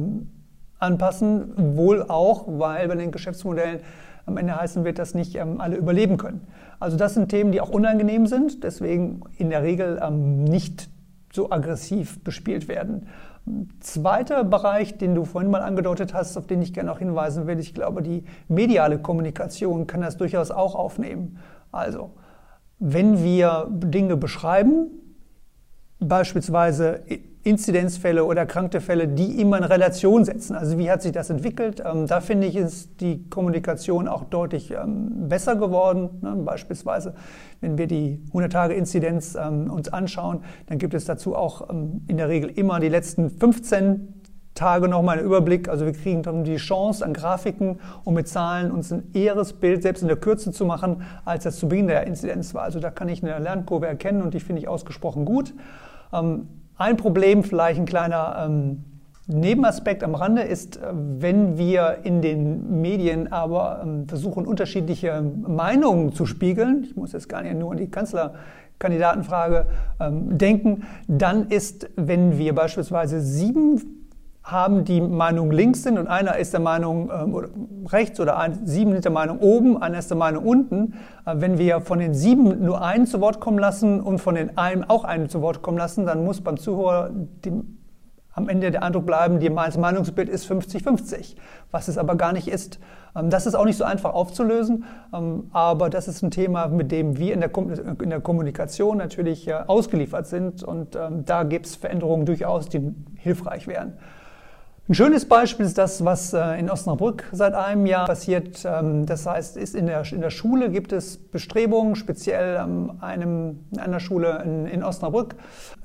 anpassen, 0.80 1.76
wohl 1.76 2.04
auch, 2.04 2.46
weil 2.48 2.88
bei 2.88 2.96
den 2.96 3.12
Geschäftsmodellen 3.12 3.82
am 4.26 4.38
Ende 4.38 4.56
heißen 4.56 4.86
wird, 4.86 4.98
dass 4.98 5.14
nicht 5.14 5.36
ähm, 5.36 5.60
alle 5.60 5.76
überleben 5.76 6.16
können. 6.16 6.48
Also 6.80 6.96
das 6.96 7.16
sind 7.16 7.28
Themen, 7.28 7.52
die 7.52 7.60
auch 7.60 7.70
unangenehm 7.70 8.28
sind, 8.28 8.64
deswegen 8.64 9.20
in 9.38 9.50
der 9.50 9.62
Regel 9.62 10.00
ähm, 10.02 10.46
nicht 10.46 10.90
so 11.34 11.52
aggressiv 11.52 12.24
bespielt 12.24 12.70
werden. 12.70 13.08
Zweiter 13.82 14.46
Bereich, 14.46 14.98
den 14.98 15.16
du 15.16 15.26
vorhin 15.26 15.52
mal 15.52 15.64
angedeutet 15.64 16.14
hast, 16.14 16.38
auf 16.38 16.48
den 16.48 16.62
ich 16.62 16.74
gerne 16.74 16.94
auch 16.94 17.00
hinweisen 17.00 17.46
will, 17.46 17.60
ich 17.60 17.74
glaube, 17.74 18.02
die 18.02 18.24
mediale 18.48 19.00
Kommunikation 19.00 19.86
kann 19.86 20.00
das 20.00 20.16
durchaus 20.16 20.50
auch 20.50 20.76
aufnehmen. 20.76 21.40
Also, 21.74 22.12
wenn 22.80 23.22
wir 23.22 23.68
Dinge 23.70 24.16
beschreiben, 24.16 24.92
beispielsweise 26.00 27.02
Inzidenzfälle 27.48 28.26
oder 28.26 28.42
erkrankte 28.42 28.82
Fälle, 28.82 29.08
die 29.08 29.40
immer 29.40 29.58
in 29.58 29.64
Relation 29.64 30.26
setzen. 30.26 30.56
Also 30.56 30.78
wie 30.78 30.92
hat 30.92 31.02
sich 31.02 31.14
das 31.14 31.30
entwickelt? 31.30 31.82
Ähm, 31.86 32.06
da 32.06 32.20
finde 32.20 32.46
ich, 32.46 32.58
ist 32.58 33.00
die 33.00 33.30
Kommunikation 33.30 34.10
auch 34.10 34.26
deutlich 34.26 34.72
ähm, 34.72 35.30
besser 35.30 35.56
geworden. 35.56 36.10
Ne? 36.22 36.36
Beispielsweise, 36.44 37.14
wenn 37.62 37.78
wir 37.78 37.88
die 37.88 38.22
100-Tage-Inzidenz 38.34 39.36
ähm, 39.36 39.72
uns 39.72 39.88
anschauen, 39.88 40.42
dann 40.68 40.78
gibt 40.78 40.94
es 40.94 41.06
dazu 41.06 41.36
auch 41.36 41.70
ähm, 41.70 42.02
in 42.08 42.18
der 42.18 42.28
Regel 42.28 42.50
immer 42.50 42.82
die 42.82 42.90
letzten 42.90 43.30
15 43.30 44.14
Tage 44.54 44.90
nochmal 44.90 45.20
einen 45.20 45.26
Überblick. 45.26 45.70
Also 45.70 45.86
wir 45.86 45.94
kriegen 45.94 46.24
dann 46.24 46.44
die 46.44 46.58
Chance 46.58 47.06
an 47.06 47.14
Grafiken 47.14 47.80
und 48.04 48.14
mit 48.14 48.28
Zahlen 48.28 48.72
uns 48.72 48.92
ein 48.92 49.12
eheres 49.14 49.54
Bild 49.54 49.84
selbst 49.84 50.02
in 50.02 50.10
der 50.10 50.18
Kürze 50.18 50.52
zu 50.52 50.66
machen, 50.66 51.04
als 51.24 51.46
das 51.46 51.58
zu 51.58 51.70
Beginn 51.70 51.88
der 51.88 52.08
Inzidenz 52.08 52.54
war. 52.54 52.64
Also 52.64 52.82
da 52.82 52.90
kann 52.90 53.08
ich 53.08 53.24
eine 53.24 53.40
Lernkurve 53.40 53.88
erkennen 53.88 54.22
und 54.22 54.34
die 54.34 54.42
finde 54.42 54.62
ich 54.62 54.68
ausgesprochen 54.68 55.24
gut. 55.24 55.54
Ähm, 56.14 56.48
ein 56.78 56.98
Problem, 56.98 57.44
vielleicht 57.44 57.80
ein 57.80 57.86
kleiner 57.86 58.46
ähm, 58.46 58.84
Nebenaspekt 59.28 60.04
am 60.04 60.16
Rande 60.16 60.44
ist, 60.44 60.78
äh, 60.78 60.92
wenn 60.94 61.58
wir 61.58 62.00
in 62.04 62.22
den 62.22 62.82
Medien 62.82 63.32
aber 63.32 63.82
ähm, 63.84 64.08
versuchen, 64.08 64.46
unterschiedliche 64.46 65.22
Meinungen 65.22 66.14
zu 66.14 66.26
spiegeln, 66.26 66.84
ich 66.84 66.96
muss 66.96 67.14
jetzt 67.14 67.28
gar 67.28 67.42
nicht 67.42 67.56
nur 67.56 67.72
an 67.72 67.78
die 67.78 67.90
Kanzlerkandidatenfrage 67.90 69.66
denken, 70.00 70.84
dann 71.08 71.48
ist, 71.48 71.90
wenn 71.96 72.38
wir 72.38 72.54
beispielsweise 72.54 73.20
sieben 73.22 73.97
haben, 74.52 74.86
die 74.86 75.02
Meinung 75.02 75.52
links 75.52 75.84
sind 75.84 75.98
und 75.98 76.08
einer 76.08 76.38
ist 76.38 76.54
der 76.54 76.60
Meinung 76.60 77.10
oder 77.10 77.50
rechts 77.92 78.20
oder 78.20 78.38
ein, 78.38 78.66
sieben 78.66 78.92
sind 78.92 79.06
der 79.06 79.12
Meinung 79.12 79.40
oben, 79.40 79.82
einer 79.82 80.00
ist 80.00 80.10
der 80.10 80.18
Meinung 80.18 80.46
unten. 80.46 80.94
Äh, 81.26 81.36
wenn 81.36 81.58
wir 81.58 81.82
von 81.82 82.00
den 82.00 82.14
sieben 82.14 82.64
nur 82.64 82.82
einen 82.82 83.06
zu 83.06 83.22
Wort 83.22 83.40
kommen 83.40 83.60
lassen 83.60 84.02
und 84.02 84.20
von 84.20 84.36
den 84.36 84.58
einen 84.58 84.84
auch 84.84 85.04
einen 85.04 85.30
zu 85.30 85.42
Wort 85.42 85.62
kommen 85.62 85.78
lassen, 85.78 86.06
dann 86.06 86.24
muss 86.24 86.42
beim 86.42 86.58
Zuhörer 86.58 87.12
die, 87.14 87.52
am 88.32 88.50
Ende 88.50 88.70
der 88.70 88.84
Eindruck 88.84 89.06
bleiben, 89.06 89.40
die 89.40 89.50
Meinungsbild 89.50 90.30
ist 90.30 90.50
50-50, 90.50 91.36
was 91.72 91.88
es 91.88 91.98
aber 91.98 92.16
gar 92.16 92.34
nicht 92.34 92.48
ist. 92.48 92.80
Ähm, 93.16 93.30
das 93.30 93.48
ist 93.48 93.56
auch 93.56 93.66
nicht 93.66 93.78
so 93.78 93.84
einfach 93.84 94.14
aufzulösen, 94.14 94.86
ähm, 95.14 95.50
aber 95.52 95.90
das 95.90 96.08
ist 96.08 96.22
ein 96.22 96.32
Thema, 96.32 96.68
mit 96.68 96.92
dem 96.92 97.18
wir 97.18 97.34
in 97.34 97.42
der, 97.42 97.52
in 98.02 98.10
der 98.10 98.22
Kommunikation 98.22 98.98
natürlich 98.98 99.48
äh, 99.48 99.54
ausgeliefert 99.54 100.28
sind 100.28 100.64
und 100.64 100.96
ähm, 100.96 101.26
da 101.26 101.44
gibt 101.44 101.66
es 101.66 101.76
Veränderungen 101.76 102.26
durchaus, 102.26 102.70
die 102.70 102.94
hilfreich 103.16 103.68
wären. 103.68 103.98
Ein 104.90 104.94
schönes 104.94 105.26
Beispiel 105.26 105.66
ist 105.66 105.78
das, 105.78 106.06
was 106.06 106.32
äh, 106.32 106.58
in 106.58 106.70
Osnabrück 106.70 107.26
seit 107.34 107.54
einem 107.54 107.86
Jahr 107.86 108.06
passiert. 108.06 108.64
Ähm, 108.64 109.06
das 109.06 109.26
heißt, 109.26 109.58
ist 109.58 109.76
in, 109.76 109.88
der, 109.88 110.10
in 110.14 110.22
der 110.22 110.30
Schule 110.30 110.70
gibt 110.70 110.94
es 110.94 111.18
Bestrebungen, 111.18 111.98
speziell 111.98 112.56
an 112.56 113.02
einem, 113.02 113.66
einer 113.78 114.00
Schule 114.00 114.42
in, 114.46 114.66
in 114.66 114.84
Osnabrück, 114.86 115.36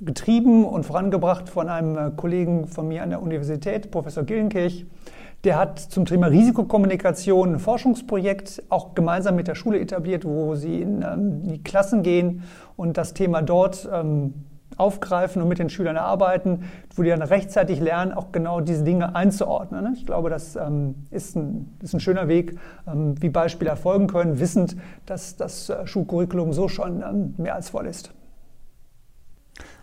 getrieben 0.01 0.65
und 0.65 0.87
vorangebracht 0.87 1.49
von 1.49 1.69
einem 1.69 1.99
äh, 1.99 2.11
Kollegen 2.15 2.69
von 2.69 2.87
mir 2.87 3.03
an 3.03 3.11
der 3.11 3.21
Universität, 3.21 3.91
Professor 3.91 4.23
Gillenkirch. 4.23 4.87
Der 5.43 5.59
hat 5.59 5.81
zum 5.81 6.05
Thema 6.05 6.29
Risikokommunikation 6.29 7.55
ein 7.55 7.59
Forschungsprojekt 7.59 8.63
auch 8.69 8.95
gemeinsam 8.95 9.35
mit 9.35 9.49
der 9.49 9.57
Schule 9.57 9.81
etabliert, 9.81 10.25
wo 10.25 10.55
sie 10.55 10.81
in, 10.81 11.03
ähm, 11.03 11.43
die 11.49 11.61
Klassen 11.61 12.05
gehen 12.05 12.45
und 12.77 12.97
das 12.97 13.15
Thema 13.15 13.43
dort 13.43 13.89
ähm, 13.93 14.35
aufgreifen 14.83 15.41
und 15.41 15.49
mit 15.49 15.59
den 15.59 15.71
Schülern 15.71 15.97
erarbeiten, 15.97 16.65
wo 16.97 17.03
die 17.03 17.11
dann 17.11 17.23
rechtzeitig 17.23 17.81
lernen, 17.81 18.13
auch 18.13 18.33
genau 18.33 18.61
diese 18.61 18.83
Dinge 18.83 19.15
einzuordnen. 19.15 19.85
Ne? 19.85 19.93
Ich 19.97 20.05
glaube, 20.05 20.29
das 20.29 20.57
ähm, 20.57 21.07
ist, 21.11 21.37
ein, 21.37 21.73
ist 21.81 21.95
ein 21.95 22.01
schöner 22.01 22.27
Weg, 22.29 22.59
ähm, 22.87 23.15
wie 23.23 23.29
Beispiele 23.29 23.71
erfolgen 23.71 24.09
können, 24.09 24.41
wissend, 24.41 24.77
dass 25.07 25.37
das 25.37 25.71
äh, 25.71 25.87
Schulcurriculum 25.87 26.53
so 26.53 26.69
schon 26.69 27.03
ähm, 27.03 27.35
mehr 27.39 27.55
als 27.55 27.71
voll 27.71 27.87
ist. 27.87 28.13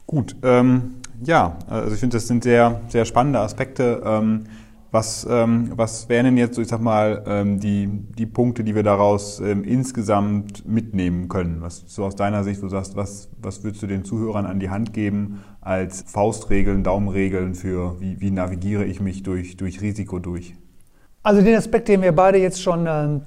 Gut, 0.06 0.36
ähm, 0.44 0.96
ja, 1.24 1.56
also 1.70 1.94
ich 1.94 2.00
finde, 2.00 2.18
das 2.18 2.28
sind 2.28 2.44
sehr, 2.44 2.82
sehr 2.88 3.06
spannende 3.06 3.40
Aspekte. 3.40 4.02
Ähm, 4.04 4.46
was, 4.92 5.28
ähm, 5.30 5.72
was 5.76 6.10
wären 6.10 6.26
denn 6.26 6.38
jetzt, 6.38 6.56
so 6.56 6.62
ich 6.62 6.68
sag 6.68 6.82
mal, 6.82 7.24
ähm, 7.28 7.60
die, 7.60 7.88
die 7.88 8.26
Punkte, 8.26 8.64
die 8.64 8.74
wir 8.76 8.84
daraus 8.84 9.40
ähm, 9.40 9.64
insgesamt 9.64 10.68
mitnehmen 10.68 11.28
können? 11.30 11.62
Was 11.62 11.84
so 11.88 12.06
aus 12.06 12.16
deiner 12.16 12.44
Sicht, 12.44 12.62
du 12.62 12.70
sagst, 12.70 12.96
was, 12.96 13.30
was 13.42 13.64
würdest 13.64 13.84
du 13.84 13.88
den 13.88 14.04
Zuhörern 14.04 14.46
an 14.46 14.60
die 14.60 14.70
Hand 14.70 14.94
geben 14.94 15.42
als 15.62 16.04
Faustregeln, 16.08 16.84
Daumenregeln 16.84 17.54
für, 17.54 18.00
wie, 18.00 18.20
wie 18.20 18.32
navigiere 18.32 18.86
ich 18.86 19.00
mich 19.00 19.24
durch, 19.24 19.58
durch 19.58 19.82
Risiko 19.82 20.20
durch? 20.20 20.56
Also 21.22 21.42
den 21.42 21.56
Aspekt, 21.56 21.88
den 21.88 22.02
wir 22.02 22.14
beide 22.14 22.40
jetzt 22.40 22.62
schon 22.62 22.88
äh, 22.88 23.20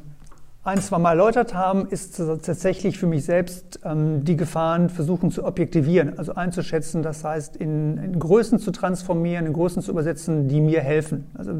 ein, 0.64 0.81
zwei 0.81 0.99
Mal 0.99 1.11
erläutert 1.11 1.54
haben, 1.54 1.88
ist 1.88 2.16
tatsächlich 2.16 2.99
für 2.99 3.07
mich 3.07 3.25
selbst 3.25 3.81
ähm, 3.85 4.25
die 4.25 4.37
Gefahren 4.37 4.90
versuchen 4.90 5.33
zu 5.33 5.45
objektivieren, 5.45 6.19
also 6.19 6.35
einzuschätzen, 6.35 7.02
das 7.02 7.25
heißt 7.25 7.57
in, 7.57 7.99
in, 7.99 8.19
Größen 8.19 8.61
zu 8.61 8.71
transformieren, 8.71 9.47
in 9.47 9.52
Größen 9.52 9.83
zu 9.83 9.90
übersetzen, 9.90 10.47
die 10.47 10.61
mir 10.61 10.81
helfen. 10.81 11.26
Also 11.35 11.52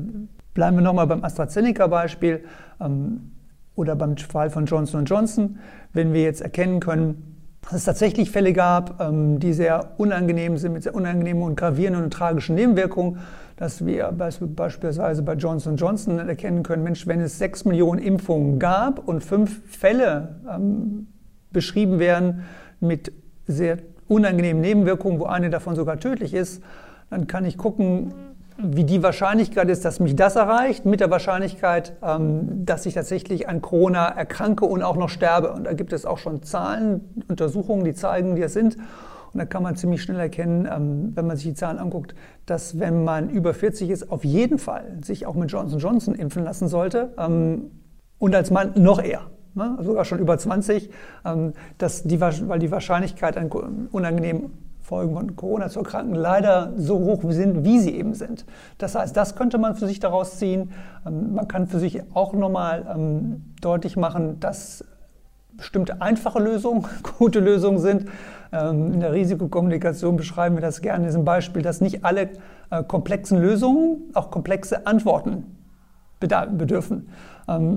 bleiben 0.55 0.77
wir 0.77 0.83
nochmal 0.83 1.09
beim 1.09 1.25
AstraZeneca-Beispiel 1.25 2.45
ähm, 2.81 3.33
oder 3.75 3.97
beim 3.97 4.17
Fall 4.17 4.51
von 4.51 4.67
Johnson 4.67 5.05
Johnson. 5.05 5.59
Wenn 5.93 6.13
wir 6.13 6.23
jetzt 6.23 6.41
erkennen 6.41 6.79
können, 6.79 7.33
dass 7.63 7.73
es 7.75 7.85
tatsächlich 7.85 8.31
Fälle 8.31 8.53
gab, 8.53 9.01
ähm, 9.01 9.41
die 9.41 9.53
sehr 9.53 9.95
unangenehm 9.99 10.59
sind, 10.59 10.75
mit 10.75 10.85
sehr 10.85 10.95
unangenehmen 10.95 11.43
und 11.43 11.57
gravierenden 11.57 12.05
und 12.05 12.13
tragischen 12.13 12.55
Nebenwirkungen, 12.55 13.19
dass 13.57 13.85
wir 13.85 14.11
beispielsweise 14.13 15.23
bei 15.23 15.35
Johnson 15.35 15.77
Johnson 15.77 16.19
erkennen 16.19 16.63
können, 16.63 16.83
Mensch, 16.83 17.07
wenn 17.07 17.21
es 17.21 17.39
sechs 17.39 17.65
Millionen 17.65 18.01
Impfungen 18.01 18.59
gab 18.59 19.07
und 19.07 19.23
fünf 19.23 19.61
Fälle 19.71 20.37
ähm, 20.51 21.09
beschrieben 21.53 21.99
werden 21.99 22.45
mit 22.81 23.13
sehr 23.47 23.79
unangenehmen 24.09 24.61
Nebenwirkungen, 24.61 25.21
wo 25.21 25.25
eine 25.25 25.51
davon 25.51 25.75
sogar 25.75 25.99
tödlich 25.99 26.35
ist, 26.35 26.63
dann 27.11 27.27
kann 27.27 27.45
ich 27.45 27.59
gucken, 27.59 28.15
wie 28.59 28.85
die 28.85 29.03
Wahrscheinlichkeit 29.03 29.69
ist, 29.69 29.85
dass 29.85 30.01
mich 30.01 30.15
das 30.15 30.37
erreicht, 30.37 30.85
mit 30.85 31.01
der 31.01 31.11
Wahrscheinlichkeit, 31.11 31.95
ähm, 32.03 32.65
dass 32.65 32.87
ich 32.87 32.95
tatsächlich 32.95 33.49
an 33.49 33.61
Corona 33.61 34.09
erkranke 34.09 34.65
und 34.65 34.83
auch 34.83 34.97
noch 34.97 35.09
sterbe. 35.09 35.53
Und 35.53 35.65
da 35.65 35.73
gibt 35.73 35.93
es 35.93 36.07
auch 36.07 36.19
schon 36.19 36.43
Zahlen, 36.43 37.25
Untersuchungen, 37.29 37.85
die 37.85 37.95
zeigen, 37.95 38.37
die 38.37 38.43
es 38.43 38.53
sind. 38.53 38.77
Und 39.33 39.39
da 39.39 39.45
kann 39.45 39.63
man 39.63 39.77
ziemlich 39.77 40.03
schnell 40.03 40.19
erkennen, 40.19 40.69
ähm, 40.71 41.13
wenn 41.15 41.27
man 41.27 41.37
sich 41.37 41.47
die 41.47 41.55
Zahlen 41.55 41.79
anguckt, 41.79 42.15
dass 42.47 42.79
wenn 42.79 43.05
man 43.05 43.31
über 43.31 43.55
40 43.55 43.91
ist, 43.91 44.11
auf 44.11 44.25
jeden 44.25 44.59
Fall 44.59 44.99
sich 45.03 45.27
auch 45.27 45.35
mit 45.35 45.51
Johnson 45.51 45.79
Johnson 45.79 46.15
impfen 46.15 46.45
lassen 46.45 46.69
sollte. 46.69 47.15
Ähm, 47.19 47.71
und 48.19 48.35
als 48.35 48.51
Mann 48.51 48.73
noch 48.77 49.03
eher. 49.03 49.23
Ne? 49.55 49.77
Sogar 49.81 50.05
schon 50.05 50.19
über 50.21 50.39
20, 50.39 50.91
dass 51.77 52.05
die, 52.05 52.21
weil 52.21 52.59
die 52.61 52.71
Wahrscheinlichkeit 52.71 53.37
an 53.37 53.51
unangenehmen 53.91 54.53
Folgen 54.83 55.15
von 55.15 55.37
Corona 55.37 55.69
zu 55.69 55.79
erkranken 55.79 56.15
leider 56.15 56.73
so 56.77 56.99
hoch 56.99 57.23
sind, 57.29 57.65
wie 57.65 57.79
sie 57.79 57.95
eben 57.95 58.15
sind. 58.15 58.45
Das 58.79 58.95
heißt, 58.95 59.17
das 59.17 59.37
könnte 59.37 59.57
man 59.59 59.77
für 59.77 59.87
sich 59.87 60.01
daraus 60.01 60.39
ziehen. 60.39 60.73
Ähm, 61.07 61.35
man 61.35 61.49
kann 61.49 61.67
für 61.67 61.79
sich 61.79 62.03
auch 62.15 62.35
nochmal 62.35 62.85
ähm, 62.95 63.55
deutlich 63.61 63.97
machen, 63.97 64.41
dass 64.41 64.85
bestimmte 65.57 66.01
einfache 66.01 66.39
Lösungen 66.39 66.87
gute 67.19 67.41
Lösungen 67.41 67.79
sind. 67.79 68.07
Ähm, 68.53 68.95
in 68.95 69.01
der 69.01 69.13
Risikokommunikation 69.13 70.17
beschreiben 70.17 70.57
wir 70.57 70.63
das 70.63 70.81
gerne 70.81 71.05
in 71.05 71.09
diesem 71.09 71.25
Beispiel, 71.25 71.63
dass 71.63 71.81
nicht 71.81 72.05
alle 72.05 72.31
äh, 72.71 72.83
komplexen 72.83 73.41
Lösungen 73.41 74.11
auch 74.15 74.31
komplexe 74.31 74.87
Antworten 74.87 75.57
bedürfen. 76.21 77.09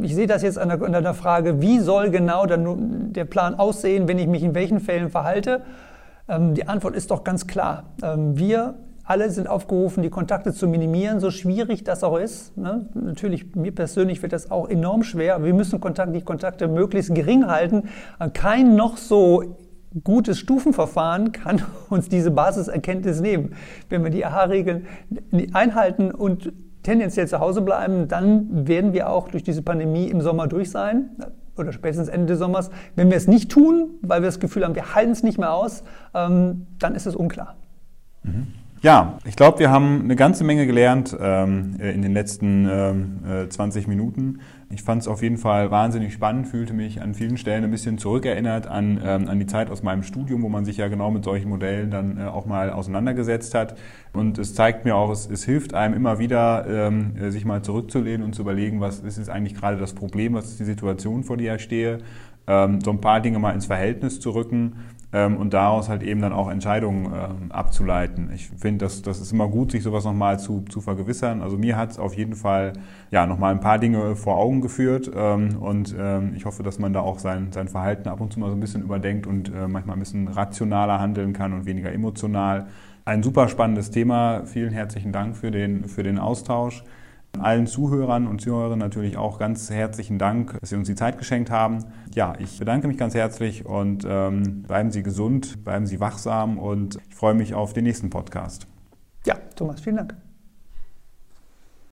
Ich 0.04 0.14
sehe 0.14 0.28
das 0.28 0.44
jetzt 0.44 0.60
an 0.60 0.70
der, 0.70 1.14
Frage, 1.16 1.60
wie 1.60 1.80
soll 1.80 2.12
genau 2.12 2.46
der 2.46 3.26
Plan 3.26 3.56
aussehen, 3.56 4.08
wenn 4.08 4.20
ich 4.20 4.28
mich 4.28 4.44
in 4.44 4.54
welchen 4.54 4.80
Fällen 4.80 5.10
verhalte. 5.10 5.64
Ähm, 6.28 6.54
die 6.54 6.68
Antwort 6.68 6.96
ist 6.96 7.12
doch 7.12 7.24
ganz 7.24 7.48
klar. 7.48 7.84
Ähm, 8.04 8.38
wir 8.38 8.76
alle 9.06 9.30
sind 9.30 9.48
aufgerufen, 9.48 10.02
die 10.02 10.10
Kontakte 10.10 10.54
zu 10.54 10.68
minimieren, 10.68 11.20
so 11.20 11.30
schwierig 11.30 11.84
das 11.84 12.04
auch 12.04 12.18
ist. 12.18 12.58
Ne? 12.58 12.90
Natürlich, 12.94 13.56
mir 13.56 13.74
persönlich 13.74 14.22
wird 14.22 14.34
das 14.34 14.50
auch 14.50 14.68
enorm 14.68 15.04
schwer. 15.04 15.44
Wir 15.44 15.54
müssen 15.54 15.80
Kontakt, 15.80 16.16
die 16.16 16.22
Kontakte 16.22 16.68
möglichst 16.68 17.14
gering 17.14 17.48
halten. 17.48 17.84
Kein 18.34 18.76
noch 18.76 18.98
so 18.98 19.58
gutes 20.04 20.40
Stufenverfahren 20.40 21.32
kann 21.32 21.62
uns 21.90 22.10
diese 22.10 22.32
Basiserkenntnis 22.32 23.22
nehmen. 23.22 23.54
Wenn 23.90 24.04
wir 24.04 24.10
die 24.10 24.26
AHA-Regeln 24.26 24.88
einhalten 25.54 26.12
und 26.12 26.52
tendenziell 26.82 27.28
zu 27.28 27.40
Hause 27.40 27.62
bleiben, 27.62 28.08
dann 28.08 28.68
werden 28.68 28.94
wir 28.94 29.10
auch 29.10 29.30
durch 29.30 29.44
diese 29.44 29.62
Pandemie 29.62 30.08
im 30.08 30.22
Sommer 30.22 30.48
durch 30.48 30.72
sein 30.72 31.12
oder 31.58 31.72
spätestens 31.72 32.10
Ende 32.10 32.28
des 32.28 32.40
Sommers. 32.40 32.70
Wenn 32.96 33.10
wir 33.10 33.18
es 33.18 33.28
nicht 33.28 33.50
tun, 33.52 33.92
weil 34.02 34.22
wir 34.22 34.28
das 34.28 34.40
Gefühl 34.40 34.66
haben, 34.66 34.76
wir 34.76 34.94
halten 34.94 35.12
es 35.12 35.24
nicht 35.24 35.38
mehr 35.38 35.54
aus, 35.54 35.84
ähm, 36.14 36.68
dann 36.80 36.96
ist 36.96 37.06
es 37.06 37.16
unklar. 37.16 37.56
Mhm. 38.24 38.48
Ja, 38.86 39.18
ich 39.26 39.36
glaube, 39.36 39.58
wir 39.58 39.72
haben 39.72 40.02
eine 40.04 40.16
ganze 40.16 40.44
Menge 40.44 40.68
gelernt 40.68 41.18
ähm, 41.20 41.76
in 41.80 42.04
den 42.04 42.14
letzten 42.14 42.70
ähm, 42.70 43.20
äh, 43.28 43.50
20 43.50 43.88
Minuten. 43.88 44.42
Ich 44.70 44.84
fand 44.84 45.02
es 45.02 45.08
auf 45.08 45.24
jeden 45.24 45.40
Fall 45.40 45.72
wahnsinnig 45.72 46.14
spannend, 46.14 46.48
fühlte 46.48 46.74
mich 46.74 47.02
an 47.02 47.16
vielen 47.16 47.38
Stellen 47.38 47.64
ein 47.64 47.72
bisschen 47.72 47.98
zurückerinnert 47.98 48.68
an, 48.68 49.02
ähm, 49.04 49.28
an 49.28 49.40
die 49.40 49.48
Zeit 49.48 49.72
aus 49.72 49.82
meinem 49.82 50.04
Studium, 50.04 50.44
wo 50.44 50.50
man 50.50 50.66
sich 50.66 50.78
ja 50.78 50.88
genau 50.88 51.10
mit 51.10 51.24
solchen 51.24 51.50
Modellen 51.50 51.90
dann 51.90 52.20
äh, 52.20 52.26
auch 52.26 52.46
mal 52.46 52.70
auseinandergesetzt 52.70 53.56
hat. 53.56 53.76
Und 54.14 54.38
es 54.38 54.54
zeigt 54.54 54.86
mir 54.86 54.96
auch, 54.96 55.10
es, 55.10 55.28
es 55.28 55.44
hilft 55.44 55.74
einem 55.74 55.96
immer 55.96 56.20
wieder, 56.20 56.68
ähm, 56.70 57.16
äh, 57.20 57.32
sich 57.32 57.44
mal 57.44 57.64
zurückzulehnen 57.64 58.22
und 58.22 58.36
zu 58.36 58.44
überlegen, 58.44 58.82
was 58.82 59.00
ist 59.00 59.18
jetzt 59.18 59.32
eigentlich 59.32 59.56
gerade 59.56 59.78
das 59.78 59.94
Problem, 59.94 60.36
was 60.36 60.46
ist 60.46 60.60
die 60.60 60.64
Situation, 60.64 61.24
vor 61.24 61.38
der 61.38 61.56
ich 61.56 61.64
stehe, 61.64 62.02
ähm, 62.46 62.82
so 62.82 62.92
ein 62.92 63.02
paar 63.02 63.20
Dinge 63.20 63.40
mal 63.40 63.56
ins 63.56 63.66
Verhältnis 63.66 64.20
zu 64.20 64.30
rücken 64.30 64.74
ähm, 65.16 65.38
und 65.38 65.54
daraus 65.54 65.88
halt 65.88 66.04
eben 66.04 66.20
dann 66.20 66.34
auch 66.34 66.52
Entscheidungen 66.52 67.06
ähm, 67.06 67.52
abzuleiten. 67.52 68.30
Ich 68.36 68.50
finde, 68.50 68.84
das, 68.84 69.02
das 69.02 69.22
ist 69.22 69.32
immer 69.32 69.48
gut, 69.48 69.72
sich 69.72 69.82
sowas 69.82 70.04
nochmal 70.04 70.40
zu, 70.42 70.66
zu 70.68 70.82
vergewissern. 70.82 71.42
Also 71.42 71.58
mir 71.58 71.78
hat 71.78 71.92
es 71.92 72.00
auf 72.00 72.16
jeden 72.16 72.36
Fall 72.36 72.74
ja 73.12 73.26
nochmal 73.26 73.54
ein 73.54 73.62
paar 73.62 73.80
Dinge 73.80 74.18
vor 74.18 74.36
Augen 74.36 74.60
geführt 74.60 75.10
ähm, 75.16 75.58
und 75.58 75.96
ähm, 75.98 76.34
ich 76.36 76.44
hoffe, 76.44 76.64
dass 76.64 76.80
man 76.80 76.92
da 76.92 77.00
auch 77.00 77.20
sein, 77.20 77.54
sein 77.54 77.70
Verhalten 77.70 78.10
ab 78.10 78.20
und 78.20 78.34
zu 78.34 78.42
mal 78.42 78.50
so 78.50 78.58
ein 78.58 78.60
bisschen 78.60 78.84
überdenkt 78.84 79.26
und 79.26 79.48
äh, 79.48 79.70
manchmal 79.70 79.96
ein 79.96 80.00
bisschen 80.02 80.28
rationaler 80.28 81.00
handeln 81.00 81.32
kann 81.32 81.54
und 81.54 81.66
weniger 81.66 81.94
emotional. 81.94 82.68
ein 83.06 83.24
super 83.24 83.48
spannendes 83.48 83.92
Thema. 83.92 84.42
Vielen 84.46 84.74
herzlichen 84.74 85.14
Dank 85.14 85.38
für 85.38 85.50
den, 85.50 85.86
für 85.86 86.04
den 86.04 86.20
Austausch. 86.20 86.84
Allen 87.40 87.68
Zuhörern 87.68 88.28
und 88.28 88.42
Zuhörern 88.42 88.80
natürlich 88.80 89.18
auch 89.18 89.40
ganz 89.40 89.70
herzlichen 89.70 90.18
Dank, 90.18 90.58
dass 90.60 90.70
Sie 90.70 90.76
uns 90.76 90.88
die 90.88 90.96
Zeit 90.96 91.18
geschenkt 91.18 91.50
haben. 91.50 91.86
Ja, 92.14 92.34
ich 92.40 92.60
bedanke 92.60 92.88
mich 92.88 92.98
ganz 92.98 93.14
herzlich 93.14 93.66
und 93.66 94.06
ähm, 94.08 94.64
bleiben 94.64 94.92
Sie 94.92 95.04
gesund, 95.04 95.64
bleiben 95.64 95.86
Sie 95.86 96.00
wachsam 96.00 96.58
und 96.58 96.98
ich 97.08 97.16
freue 97.16 97.34
mich 97.34 97.54
auf 97.54 97.74
den 97.74 97.84
nächsten 97.84 98.10
Podcast. 98.10 98.68
Ja, 99.26 99.36
Thomas, 99.56 99.82
vielen 99.82 99.98
Dank. 99.98 100.25